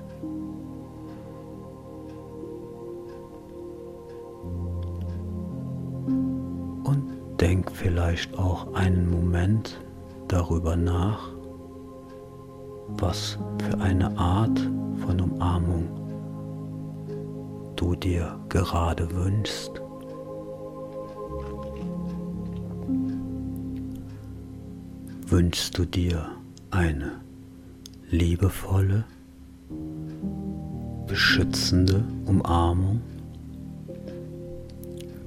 Vielleicht 7.86 8.36
auch 8.40 8.74
einen 8.74 9.12
Moment 9.12 9.80
darüber 10.28 10.76
nach, 10.76 11.30
was 12.88 13.38
für 13.60 13.80
eine 13.80 14.18
Art 14.18 14.60
von 15.06 15.22
Umarmung 15.22 15.88
du 17.76 17.94
dir 17.94 18.40
gerade 18.50 19.08
wünschst. 19.12 19.70
Wünschst 25.28 25.78
du 25.78 25.86
dir 25.86 26.26
eine 26.72 27.12
liebevolle, 28.10 29.04
beschützende 31.06 32.04
Umarmung, 32.26 33.02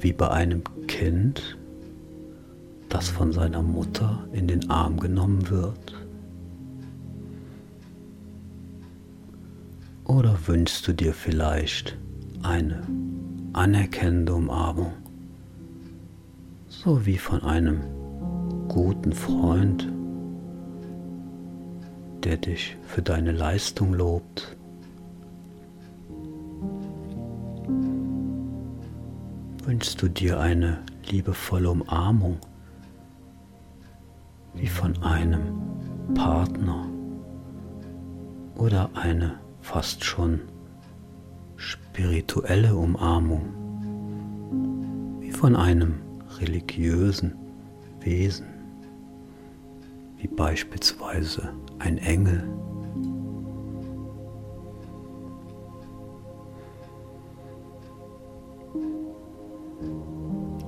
wie 0.00 0.12
bei 0.12 0.28
einem 0.28 0.64
Kind, 0.88 1.57
das 2.88 3.08
von 3.08 3.32
seiner 3.32 3.62
Mutter 3.62 4.26
in 4.32 4.48
den 4.48 4.70
Arm 4.70 4.98
genommen 4.98 5.48
wird? 5.50 5.94
Oder 10.04 10.38
wünschst 10.46 10.88
du 10.88 10.94
dir 10.94 11.12
vielleicht 11.12 11.98
eine 12.42 12.82
anerkennende 13.52 14.34
Umarmung, 14.34 14.92
so 16.68 17.04
wie 17.04 17.18
von 17.18 17.42
einem 17.42 17.80
guten 18.68 19.12
Freund, 19.12 19.90
der 22.24 22.38
dich 22.38 22.76
für 22.86 23.02
deine 23.02 23.32
Leistung 23.32 23.92
lobt? 23.92 24.56
Wünschst 29.64 30.00
du 30.00 30.08
dir 30.08 30.40
eine 30.40 30.78
liebevolle 31.06 31.70
Umarmung 31.70 32.38
wie 34.58 34.66
von 34.66 35.00
einem 35.02 35.40
Partner 36.14 36.88
oder 38.56 38.90
eine 38.94 39.38
fast 39.60 40.04
schon 40.04 40.40
spirituelle 41.56 42.74
Umarmung, 42.74 43.54
wie 45.20 45.30
von 45.30 45.54
einem 45.54 46.00
religiösen 46.40 47.34
Wesen, 48.00 48.46
wie 50.16 50.26
beispielsweise 50.26 51.52
ein 51.78 51.98
Engel. 51.98 52.42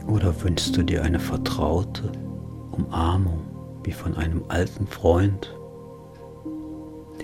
Oder 0.07 0.41
wünschst 0.43 0.77
du 0.77 0.83
dir 0.85 1.03
eine 1.03 1.19
vertraute 1.19 2.13
Umarmung 2.73 3.51
wie 3.91 3.95
von 3.95 4.17
einem 4.17 4.45
alten 4.47 4.87
Freund, 4.87 5.53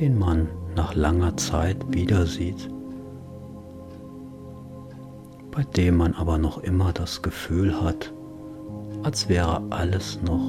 den 0.00 0.18
man 0.18 0.48
nach 0.74 0.96
langer 0.96 1.36
Zeit 1.36 1.76
wieder 1.94 2.26
sieht, 2.26 2.68
bei 5.52 5.62
dem 5.62 5.96
man 5.96 6.12
aber 6.14 6.38
noch 6.38 6.58
immer 6.64 6.92
das 6.92 7.22
Gefühl 7.22 7.80
hat, 7.80 8.12
als 9.04 9.28
wäre 9.28 9.62
alles 9.70 10.20
noch 10.22 10.42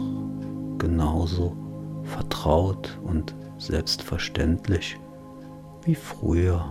genauso 0.79 1.55
vertraut 2.01 2.97
und 3.03 3.35
selbstverständlich 3.59 4.97
wie 5.83 5.93
früher. 5.93 6.65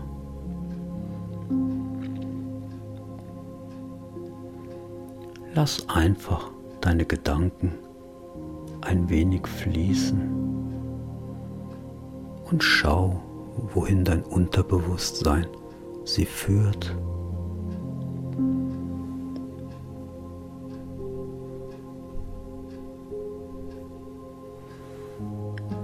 Lass 5.54 5.88
einfach 5.88 6.50
deine 6.80 7.04
Gedanken 7.04 7.85
ein 8.86 9.08
wenig 9.08 9.46
fließen 9.46 10.20
und 12.50 12.62
schau, 12.62 13.20
wohin 13.74 14.04
dein 14.04 14.22
Unterbewusstsein 14.22 15.46
sie 16.04 16.24
führt. 16.24 16.94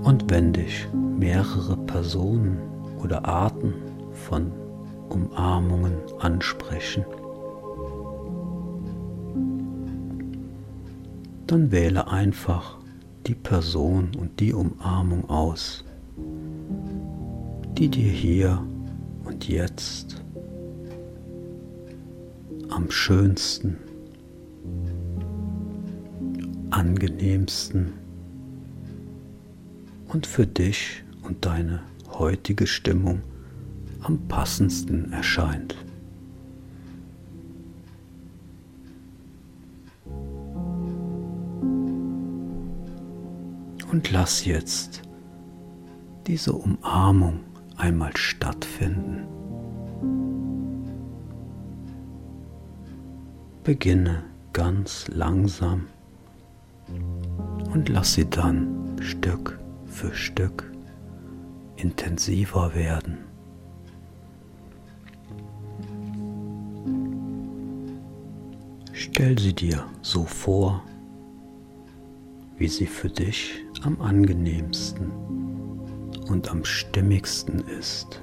Und 0.05 0.31
wenn 0.31 0.53
dich 0.53 0.87
mehrere 1.19 1.77
Personen 1.87 2.59
oder 3.03 3.25
Arten 3.25 3.75
von 4.13 4.53
Umarmungen 5.09 5.95
ansprechen. 6.19 7.05
Dann 11.47 11.71
wähle 11.71 12.09
einfach 12.09 12.82
die 13.27 13.35
Person 13.35 14.11
und 14.19 14.41
die 14.41 14.53
Umarmung 14.53 15.29
aus, 15.31 15.85
die 17.79 17.89
dir 17.89 18.11
hier 18.11 18.67
und 19.25 19.49
jetzt 19.49 20.23
am 22.69 22.91
schönsten, 22.91 23.77
angenehmsten 26.71 27.93
und 30.09 30.27
für 30.27 30.47
dich 30.47 31.05
und 31.23 31.45
deine 31.45 31.81
heutige 32.19 32.67
Stimmung 32.67 33.23
am 34.01 34.19
passendsten 34.27 35.13
erscheint. 35.13 35.77
Und 43.93 44.11
lass 44.11 44.47
jetzt 44.47 45.03
diese 46.27 46.55
Umarmung 46.55 47.41
einmal 47.77 48.17
stattfinden. 48.17 49.27
Beginne 53.63 54.25
ganz 54.55 55.09
langsam 55.09 55.89
und 57.75 57.91
lass 57.91 58.15
sie 58.15 58.25
dann 58.25 58.97
Stück 59.03 59.61
für 59.85 60.15
Stück 60.15 60.73
intensiver 61.77 62.75
werden. 62.75 63.19
Stell 68.95 69.39
sie 69.39 69.53
dir 69.53 69.85
so 70.01 70.25
vor, 70.25 70.83
wie 72.57 72.69
sie 72.69 72.87
für 72.87 73.11
dich 73.11 73.62
am 73.85 74.01
angenehmsten 74.01 75.11
und 76.29 76.51
am 76.51 76.65
stimmigsten 76.65 77.61
ist. 77.69 78.23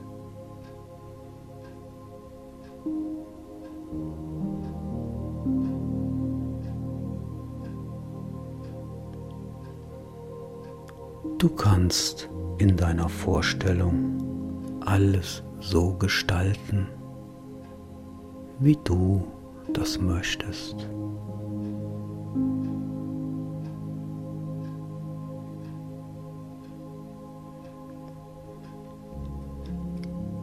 Du 11.38 11.48
kannst 11.48 12.30
in 12.58 12.76
deiner 12.76 13.08
Vorstellung 13.08 14.82
alles 14.86 15.42
so 15.62 15.94
gestalten, 15.94 16.88
wie 18.60 18.78
du 18.84 19.26
das 19.72 20.00
möchtest. 20.00 20.90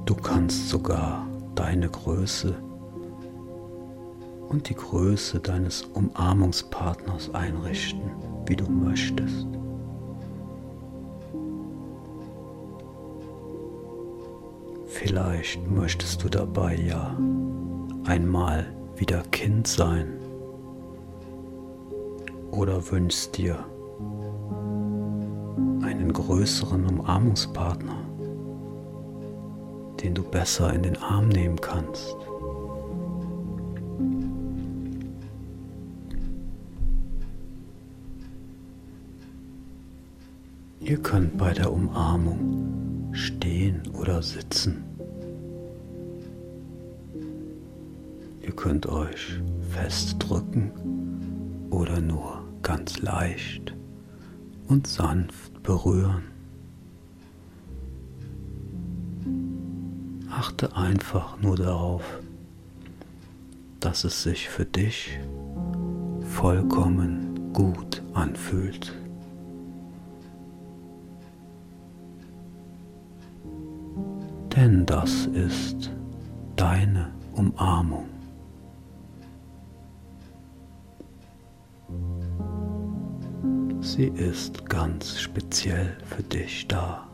Du 0.07 0.14
kannst 0.14 0.69
sogar 0.69 1.27
deine 1.57 1.88
Größe 1.88 2.55
und 4.49 4.69
die 4.69 4.75
Größe 4.77 5.40
deines 5.40 5.83
Umarmungspartners 5.83 7.35
einrichten, 7.35 8.12
wie 8.47 8.55
du 8.55 8.71
möchtest. 8.71 9.49
Vielleicht 14.87 15.69
möchtest 15.69 16.23
du 16.23 16.29
dabei 16.29 16.77
ja 16.77 17.19
einmal 18.05 18.64
wieder 18.95 19.23
Kind 19.33 19.66
sein 19.66 20.21
oder 22.53 22.92
wünschst 22.92 23.37
dir 23.37 23.59
einen 25.83 26.12
größeren 26.12 26.87
Umarmungspartner 26.87 28.06
den 30.03 30.15
du 30.15 30.23
besser 30.23 30.73
in 30.73 30.83
den 30.83 30.97
Arm 30.97 31.29
nehmen 31.29 31.61
kannst. 31.61 32.17
Ihr 40.81 40.99
könnt 40.99 41.37
bei 41.37 41.53
der 41.53 41.73
Umarmung 41.73 43.11
stehen 43.13 43.83
oder 43.99 44.23
sitzen. 44.23 44.85
Ihr 48.41 48.53
könnt 48.53 48.87
euch 48.87 49.41
festdrücken 49.73 50.71
oder 51.71 52.01
nur 52.01 52.45
ganz 52.63 53.01
leicht 53.01 53.75
und 54.69 54.87
sanft 54.87 55.61
berühren. 55.65 56.36
Achte 60.38 60.77
einfach 60.77 61.40
nur 61.40 61.57
darauf, 61.57 62.03
dass 63.81 64.05
es 64.05 64.22
sich 64.22 64.51
für 64.51 64.66
dich 64.66 65.18
vollkommen 66.35 67.55
gut 67.55 68.03
anfühlt. 68.12 68.92
Denn 74.55 74.85
das 74.85 75.25
ist 75.25 75.90
deine 76.57 77.11
Umarmung. 77.33 78.11
Sie 83.81 84.09
ist 84.09 84.68
ganz 84.68 85.18
speziell 85.18 85.96
für 86.05 86.22
dich 86.22 86.68
da. 86.68 87.07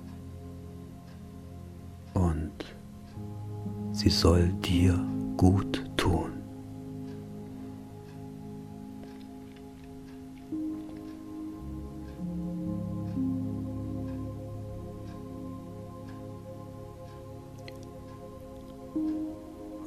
Sie 4.02 4.10
soll 4.10 4.48
dir 4.64 4.98
gut 5.36 5.80
tun. 5.96 6.32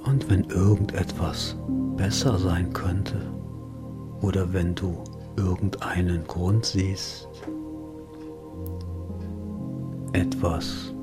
Und 0.05 0.29
wenn 0.29 0.45
irgendetwas 0.45 1.57
besser 1.97 2.39
sein 2.39 2.71
könnte 2.71 3.19
oder 4.21 4.53
wenn 4.53 4.73
du 4.75 5.03
irgendeinen 5.35 6.25
Grund 6.25 6.65
siehst, 6.65 7.27
etwas 10.13 10.93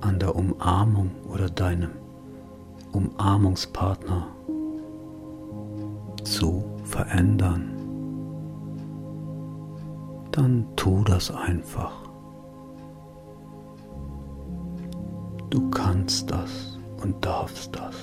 an 0.00 0.18
der 0.18 0.34
Umarmung 0.34 1.10
oder 1.28 1.50
deinem 1.50 2.01
Umarmungspartner 2.92 4.28
zu 6.24 6.64
verändern, 6.84 7.72
dann 10.30 10.66
tu 10.76 11.02
das 11.04 11.30
einfach. 11.30 11.92
Du 15.50 15.68
kannst 15.70 16.30
das 16.30 16.78
und 17.02 17.22
darfst 17.24 17.76
das. 17.76 17.94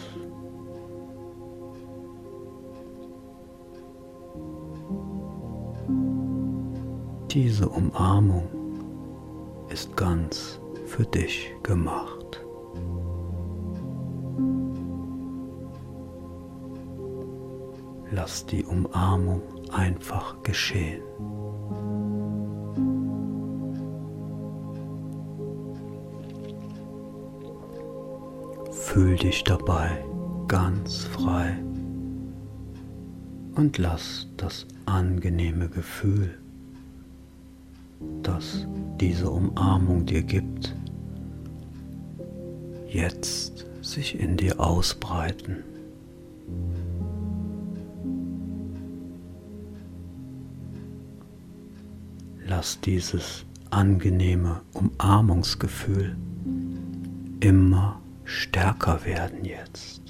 Diese 7.32 7.70
Umarmung 7.70 8.48
ist 9.70 9.96
ganz 9.96 10.60
für 10.86 11.04
dich 11.04 11.52
gemacht. 11.62 12.19
Lass 18.22 18.46
die 18.46 18.66
Umarmung 18.66 19.42
einfach 19.72 20.44
geschehen. 20.44 21.02
Fühl 28.74 29.16
dich 29.16 29.46
dabei 29.46 30.04
ganz 30.50 31.06
frei 31.06 31.58
und 33.56 33.78
lass 33.78 34.28
das 34.36 34.68
angenehme 34.86 35.70
Gefühl, 35.70 36.38
das 38.22 38.68
diese 39.00 39.30
Umarmung 39.30 40.06
dir 40.06 40.24
gibt, 40.24 40.76
jetzt 42.86 43.66
sich 43.82 44.20
in 44.20 44.36
dir 44.36 44.60
ausbreiten. 44.60 45.64
Lass 52.60 52.82
dieses 52.82 53.46
angenehme 53.70 54.60
Umarmungsgefühl 54.74 56.18
immer 57.40 58.02
stärker 58.26 59.06
werden 59.06 59.46
jetzt. 59.46 60.02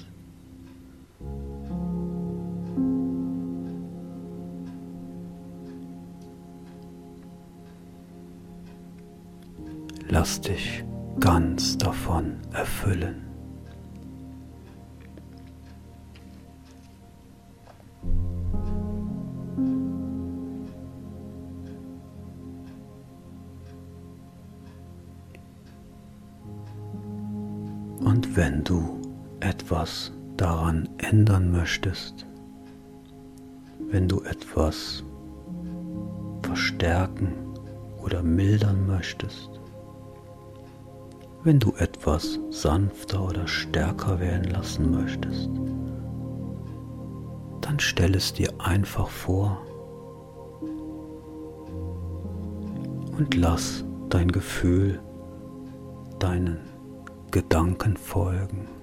Lass 10.08 10.40
dich 10.40 10.82
ganz 11.20 11.78
davon 11.78 12.32
erfüllen. 12.50 13.29
Etwas 29.90 30.12
daran 30.36 30.88
ändern 30.98 31.50
möchtest, 31.50 32.24
wenn 33.90 34.06
du 34.06 34.22
etwas 34.22 35.02
verstärken 36.42 37.32
oder 38.00 38.22
mildern 38.22 38.86
möchtest, 38.86 39.50
wenn 41.42 41.58
du 41.58 41.72
etwas 41.78 42.38
sanfter 42.50 43.20
oder 43.20 43.48
stärker 43.48 44.20
werden 44.20 44.50
lassen 44.52 44.92
möchtest, 44.92 45.50
dann 47.60 47.80
stell 47.80 48.14
es 48.14 48.32
dir 48.32 48.52
einfach 48.58 49.08
vor 49.08 49.60
und 53.18 53.34
lass 53.34 53.84
dein 54.08 54.30
Gefühl 54.30 55.00
deinen 56.20 56.60
Gedanken 57.32 57.96
folgen. 57.96 58.79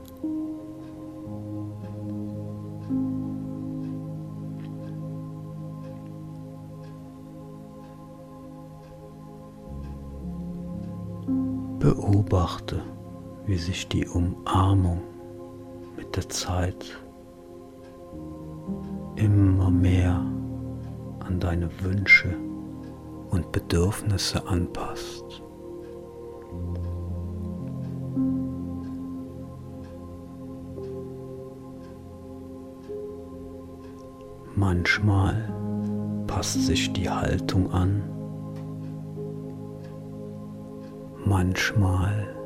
Beobachte, 12.48 12.82
wie 13.46 13.58
sich 13.58 13.90
die 13.90 14.08
Umarmung 14.08 15.02
mit 15.98 16.16
der 16.16 16.30
Zeit 16.30 16.98
immer 19.18 19.70
mehr 19.70 20.26
an 21.20 21.42
deine 21.42 21.70
Wünsche 21.82 22.38
und 23.32 23.52
Bedürfnisse 23.52 24.48
anpasst. 24.48 25.44
Manchmal 34.56 35.54
passt 36.28 36.66
sich 36.66 36.94
die 36.94 37.10
Haltung 37.10 37.70
an 37.74 38.04
manchmal 41.26 42.37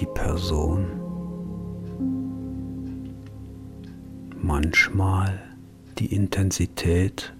die 0.00 0.06
Person, 0.06 0.86
manchmal 4.40 5.38
die 5.98 6.14
Intensität. 6.14 7.34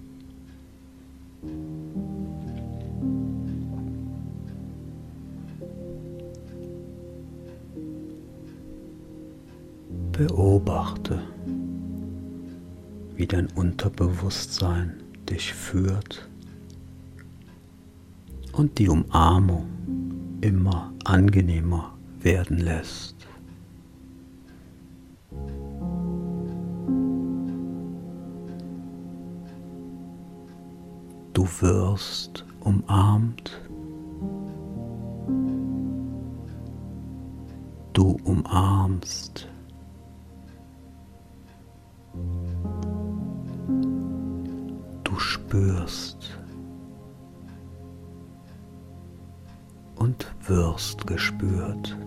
Beobachte, 10.11 11.23
wie 13.15 13.25
dein 13.25 13.47
Unterbewusstsein 13.55 15.01
dich 15.27 15.51
führt 15.51 16.29
und 18.51 18.77
die 18.77 18.87
Umarmung 18.87 19.65
immer 20.41 20.93
angenehmer 21.05 21.90
werden 22.23 22.57
lässt. 22.57 23.15
Du 31.33 31.47
wirst 31.61 32.45
umarmt. 32.59 33.59
Du 37.93 38.17
umarmst. 38.23 39.47
Du 45.03 45.19
spürst. 45.19 46.30
Wirst 50.51 51.07
gespürt. 51.07 51.97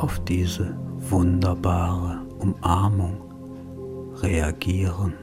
Auf 0.00 0.20
diese 0.20 0.76
wunderbare 1.10 2.20
Umarmung 2.38 3.16
reagieren. 4.22 5.14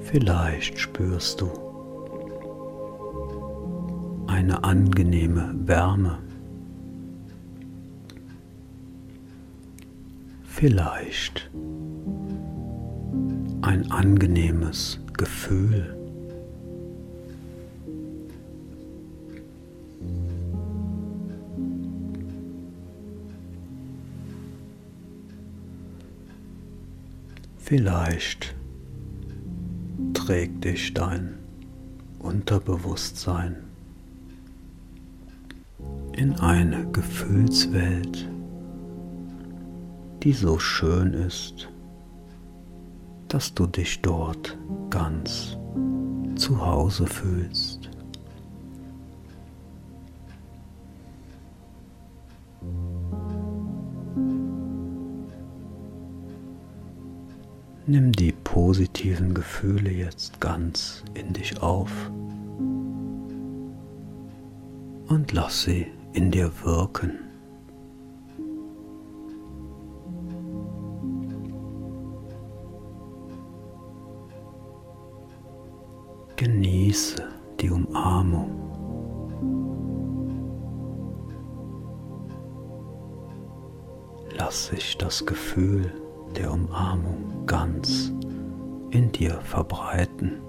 Vielleicht 0.00 0.78
spürst 0.78 1.40
du 1.40 1.50
eine 4.26 4.64
angenehme 4.64 5.54
Wärme. 5.66 6.18
Vielleicht 10.44 11.50
ein 13.62 13.90
angenehmes 13.90 15.00
Gefühl. 15.16 16.01
Vielleicht 27.74 28.54
trägt 30.12 30.62
dich 30.62 30.92
dein 30.92 31.38
Unterbewusstsein 32.18 33.64
in 36.14 36.34
eine 36.34 36.86
Gefühlswelt, 36.92 38.28
die 40.22 40.34
so 40.34 40.58
schön 40.58 41.14
ist, 41.14 41.70
dass 43.28 43.54
du 43.54 43.66
dich 43.66 44.02
dort 44.02 44.58
ganz 44.90 45.56
zu 46.36 46.62
Hause 46.62 47.06
fühlst. 47.06 47.81
Nimm 57.92 58.10
die 58.10 58.32
positiven 58.32 59.34
Gefühle 59.34 59.90
jetzt 59.90 60.40
ganz 60.40 61.04
in 61.12 61.34
dich 61.34 61.60
auf 61.60 61.90
und 65.08 65.30
lass 65.32 65.64
sie 65.64 65.88
in 66.14 66.30
dir 66.30 66.50
wirken. 66.64 67.18
Genieße 76.36 77.28
die 77.60 77.68
Umarmung. 77.68 78.58
Lass 84.38 84.68
sich 84.68 84.96
das 84.96 85.26
Gefühl 85.26 85.92
der 86.36 86.52
Umarmung 86.52 87.46
ganz 87.46 88.12
in 88.90 89.10
dir 89.12 89.40
verbreiten. 89.42 90.40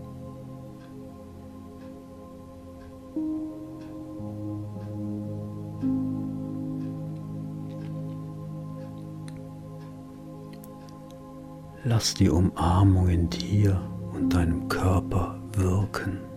Lass 11.85 12.13
die 12.13 12.29
Umarmung 12.29 13.09
in 13.09 13.29
dir 13.29 13.81
und 14.13 14.33
deinem 14.33 14.69
Körper 14.69 15.37
wirken. 15.51 16.32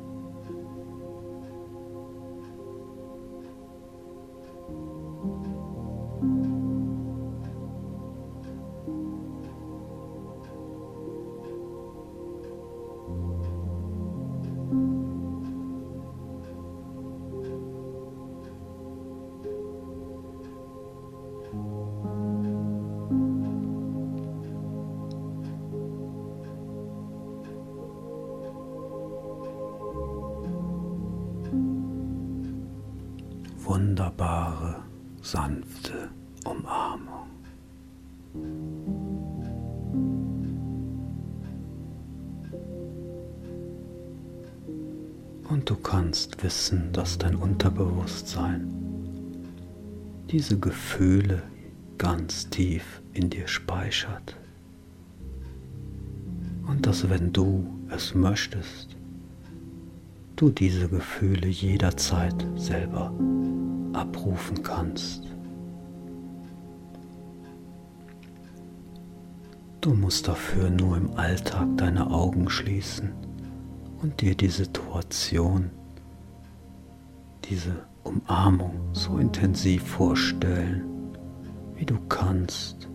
Wunderbare, 33.76 34.76
sanfte 35.20 36.08
Umarmung. 36.46 37.28
Und 45.50 45.68
du 45.68 45.76
kannst 45.76 46.42
wissen, 46.42 46.90
dass 46.94 47.18
dein 47.18 47.36
Unterbewusstsein 47.36 48.72
diese 50.30 50.58
Gefühle 50.58 51.42
ganz 51.98 52.48
tief 52.48 53.02
in 53.12 53.28
dir 53.28 53.46
speichert. 53.46 54.36
Und 56.66 56.86
dass 56.86 57.10
wenn 57.10 57.30
du 57.30 57.66
es 57.90 58.14
möchtest, 58.14 58.96
du 60.36 60.48
diese 60.48 60.88
Gefühle 60.88 61.48
jederzeit 61.48 62.46
selber 62.56 63.12
abrufen 63.96 64.62
kannst. 64.62 65.24
Du 69.80 69.94
musst 69.94 70.28
dafür 70.28 70.70
nur 70.70 70.96
im 70.96 71.16
Alltag 71.16 71.66
deine 71.76 72.10
Augen 72.10 72.48
schließen 72.50 73.12
und 74.02 74.20
dir 74.20 74.34
die 74.34 74.48
Situation, 74.48 75.70
diese 77.44 77.86
Umarmung 78.02 78.80
so 78.92 79.18
intensiv 79.18 79.84
vorstellen, 79.84 80.84
wie 81.76 81.86
du 81.86 81.96
kannst. 82.08 82.88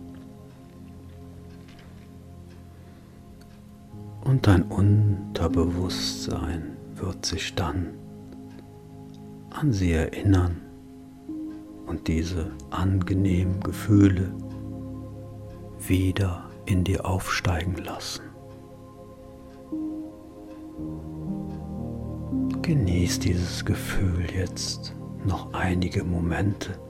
Und 4.24 4.46
dein 4.46 4.64
Unterbewusstsein 4.64 6.76
wird 6.94 7.24
sich 7.26 7.54
dann 7.54 7.88
an 9.50 9.72
sie 9.72 9.92
erinnern 9.92 10.60
und 11.92 12.08
diese 12.08 12.50
angenehmen 12.70 13.60
Gefühle 13.60 14.34
wieder 15.78 16.48
in 16.64 16.84
dir 16.84 17.04
aufsteigen 17.04 17.76
lassen. 17.84 18.22
Genieß 22.62 23.18
dieses 23.18 23.62
Gefühl 23.66 24.24
jetzt 24.34 24.94
noch 25.26 25.52
einige 25.52 26.02
Momente. 26.02 26.80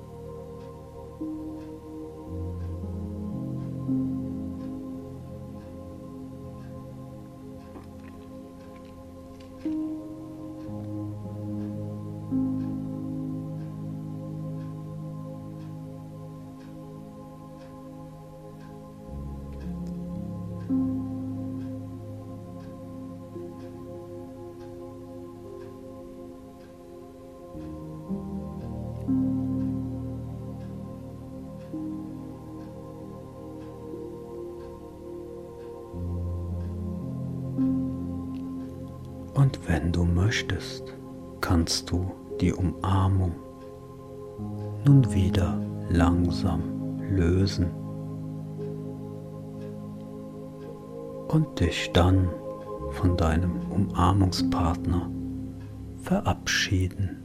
Verabschieden. 56.13 57.17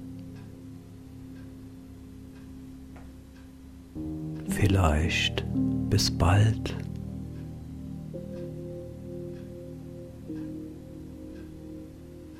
Vielleicht 4.47 5.43
bis 5.89 6.09
bald. 6.09 6.73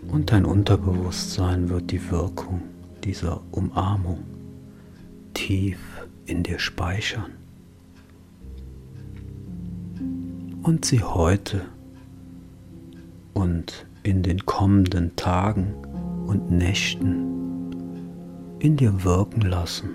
Und 0.08 0.32
dein 0.32 0.46
Unterbewusstsein 0.46 1.68
wird 1.68 1.92
die 1.92 2.12
Wirkung 2.12 2.62
dieser 3.04 3.42
Umarmung 3.52 4.24
tief 5.34 5.80
in 6.28 6.44
dir 6.44 6.60
speichern 6.60 7.34
und 10.64 10.86
sie 10.86 11.04
heute 11.04 11.66
und 13.34 13.86
in 14.04 14.24
den 14.24 14.46
kommenden 14.46 15.14
Tagen 15.18 15.74
und 16.28 16.52
Nächten 16.52 17.72
in 18.60 18.76
dir 18.76 19.04
wirken 19.04 19.42
lassen. 19.42 19.90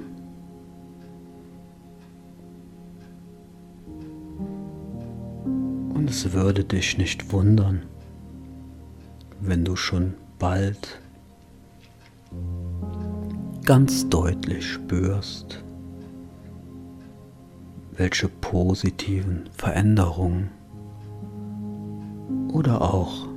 Und 5.95 6.09
es 6.09 6.33
würde 6.33 6.65
dich 6.65 6.99
nicht 6.99 7.33
wundern, 7.33 7.83
wenn 9.41 9.65
du 9.65 9.77
schon 9.77 10.15
bald 10.39 11.01
ganz 13.65 14.09
deutlich 14.09 14.67
spürst, 14.67 15.63
welche 17.93 18.29
positiven 18.29 19.49
Veränderungen 19.53 20.51
oder 22.53 22.81
auch 22.81 23.29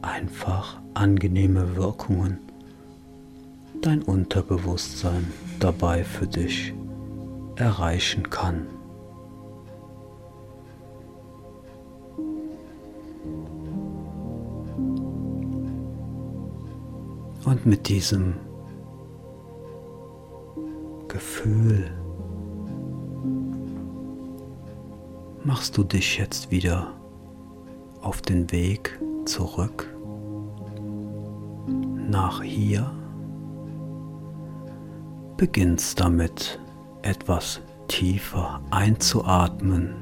einfach 0.00 0.80
angenehme 0.98 1.76
Wirkungen 1.76 2.38
dein 3.82 4.02
Unterbewusstsein 4.02 5.32
dabei 5.60 6.02
für 6.02 6.26
dich 6.26 6.74
erreichen 7.54 8.28
kann. 8.28 8.66
Und 17.44 17.64
mit 17.64 17.88
diesem 17.88 18.34
Gefühl 21.06 21.90
machst 25.44 25.78
du 25.78 25.84
dich 25.84 26.18
jetzt 26.18 26.50
wieder 26.50 26.92
auf 28.02 28.20
den 28.20 28.50
Weg 28.50 28.98
zurück 29.24 29.94
nach 32.08 32.42
hier 32.42 32.90
beginnst 35.36 36.00
damit 36.00 36.58
etwas 37.02 37.60
tiefer 37.86 38.60
einzuatmen. 38.70 39.94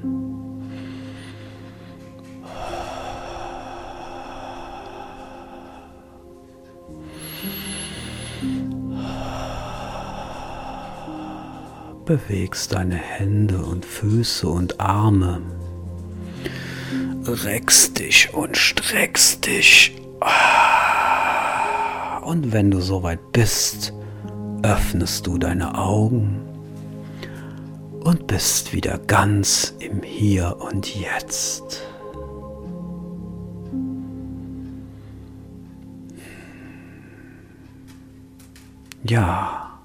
Bewegst 12.07 12.73
deine 12.73 12.95
Hände 12.95 13.59
und 13.59 13.85
Füße 13.85 14.49
und 14.49 14.81
Arme. 14.81 15.43
Reckst 17.25 17.99
dich 17.99 18.33
und 18.33 18.57
streckst 18.57 19.45
dich. 19.45 20.01
Und 22.27 22.53
wenn 22.53 22.73
du 22.73 22.81
soweit 22.81 23.31
bist, 23.31 23.93
öffnest 24.65 25.29
du 25.29 25.39
deine 25.39 25.79
Augen 25.79 26.41
und 28.01 28.27
bist 28.27 28.73
wieder 28.73 28.99
ganz 28.99 29.77
im 29.79 30.03
Hier 30.03 30.57
und 30.59 30.93
Jetzt. 30.93 31.85
Ja, 39.05 39.79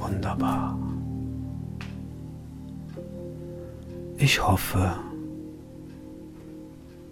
wunderbar. 0.00 0.76
Ich 4.18 4.44
hoffe, 4.44 4.96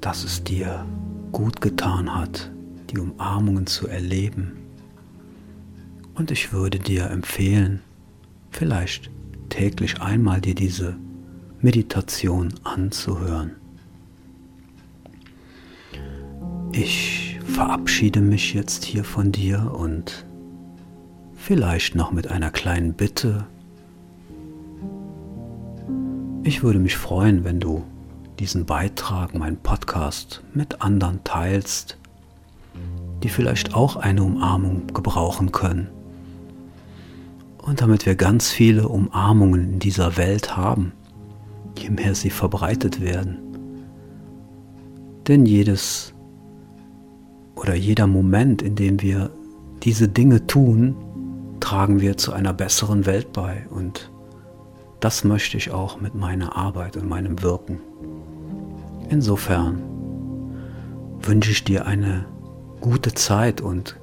dass 0.01 0.25
es 0.25 0.43
dir 0.43 0.85
gut 1.31 1.61
getan 1.61 2.13
hat, 2.13 2.51
die 2.91 2.99
Umarmungen 2.99 3.67
zu 3.67 3.87
erleben. 3.87 4.53
Und 6.15 6.31
ich 6.31 6.53
würde 6.53 6.79
dir 6.79 7.11
empfehlen, 7.11 7.81
vielleicht 8.51 9.11
täglich 9.49 10.01
einmal 10.01 10.41
dir 10.41 10.55
diese 10.55 10.97
Meditation 11.61 12.55
anzuhören. 12.65 13.53
Ich 16.73 17.39
verabschiede 17.45 18.21
mich 18.21 18.55
jetzt 18.55 18.85
hier 18.85 19.05
von 19.05 19.33
dir 19.33 19.73
und 19.75 20.27
vielleicht 21.35 21.95
noch 21.95 22.13
mit 22.13 22.31
einer 22.31 22.51
kleinen 22.51 22.95
Bitte. 22.95 23.47
Ich 26.43 26.63
würde 26.63 26.79
mich 26.79 26.97
freuen, 26.97 27.45
wenn 27.45 27.59
du 27.59 27.85
diesen 28.39 28.67
Beitrag, 28.67 29.35
meinen 29.35 29.57
Podcast 29.57 30.43
mit 30.55 30.81
anderen 30.83 31.25
teilst, 31.25 31.99
die 33.23 33.29
vielleicht 33.29 33.75
auch 33.75 33.97
eine 33.97 34.23
Umarmung 34.23 34.87
gebrauchen 34.95 35.53
können. 35.53 35.89
Und 37.63 37.81
damit 37.81 38.07
wir 38.07 38.15
ganz 38.15 38.51
viele 38.51 38.89
Umarmungen 38.89 39.75
in 39.75 39.79
dieser 39.79 40.17
Welt 40.17 40.57
haben, 40.57 40.93
je 41.77 41.91
mehr 41.91 42.15
sie 42.15 42.31
verbreitet 42.31 43.01
werden. 43.01 43.39
Denn 45.27 45.45
jedes 45.45 46.15
oder 47.55 47.75
jeder 47.75 48.07
Moment, 48.07 48.63
in 48.63 48.77
dem 48.77 49.03
wir 49.03 49.31
diese 49.83 50.09
Dinge 50.09 50.47
tun, 50.47 50.97
tragen 51.61 52.01
wir 52.01 52.17
zu 52.17 52.33
einer 52.33 52.55
besseren 52.55 53.05
Welt 53.05 53.33
bei. 53.33 53.67
Und 53.69 54.11
das 55.01 55.25
möchte 55.25 55.57
ich 55.57 55.71
auch 55.71 56.01
mit 56.01 56.15
meiner 56.15 56.57
Arbeit 56.57 56.97
und 56.97 57.09
meinem 57.09 57.43
Wirken. 57.43 57.81
Insofern 59.11 59.83
wünsche 61.21 61.51
ich 61.51 61.65
dir 61.65 61.87
eine 61.87 62.25
gute 62.81 63.15
Zeit 63.15 63.61
und 63.61 63.97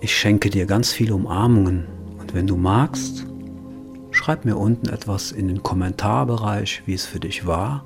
ich 0.00 0.16
schenke 0.16 0.50
dir 0.50 0.66
ganz 0.66 0.92
viele 0.92 1.14
Umarmungen 1.14 1.86
wenn 2.34 2.46
du 2.46 2.56
magst, 2.56 3.26
schreib 4.10 4.44
mir 4.44 4.56
unten 4.56 4.88
etwas 4.88 5.32
in 5.32 5.48
den 5.48 5.62
Kommentarbereich, 5.62 6.82
wie 6.86 6.94
es 6.94 7.06
für 7.06 7.20
dich 7.20 7.46
war, 7.46 7.84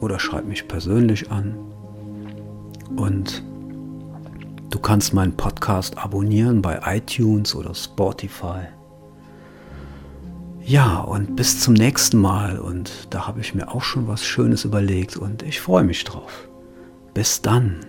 oder 0.00 0.18
schreib 0.18 0.46
mich 0.46 0.68
persönlich 0.68 1.30
an. 1.30 1.54
Und 2.96 3.42
du 4.70 4.78
kannst 4.78 5.14
meinen 5.14 5.36
Podcast 5.36 5.98
abonnieren 5.98 6.62
bei 6.62 6.80
iTunes 6.84 7.54
oder 7.54 7.74
Spotify. 7.74 8.66
Ja, 10.64 11.00
und 11.00 11.36
bis 11.36 11.60
zum 11.60 11.74
nächsten 11.74 12.18
Mal. 12.18 12.58
Und 12.58 13.08
da 13.10 13.26
habe 13.26 13.40
ich 13.40 13.54
mir 13.54 13.68
auch 13.72 13.82
schon 13.82 14.08
was 14.08 14.24
Schönes 14.24 14.64
überlegt 14.64 15.16
und 15.16 15.42
ich 15.42 15.60
freue 15.60 15.84
mich 15.84 16.04
drauf. 16.04 16.48
Bis 17.12 17.42
dann. 17.42 17.80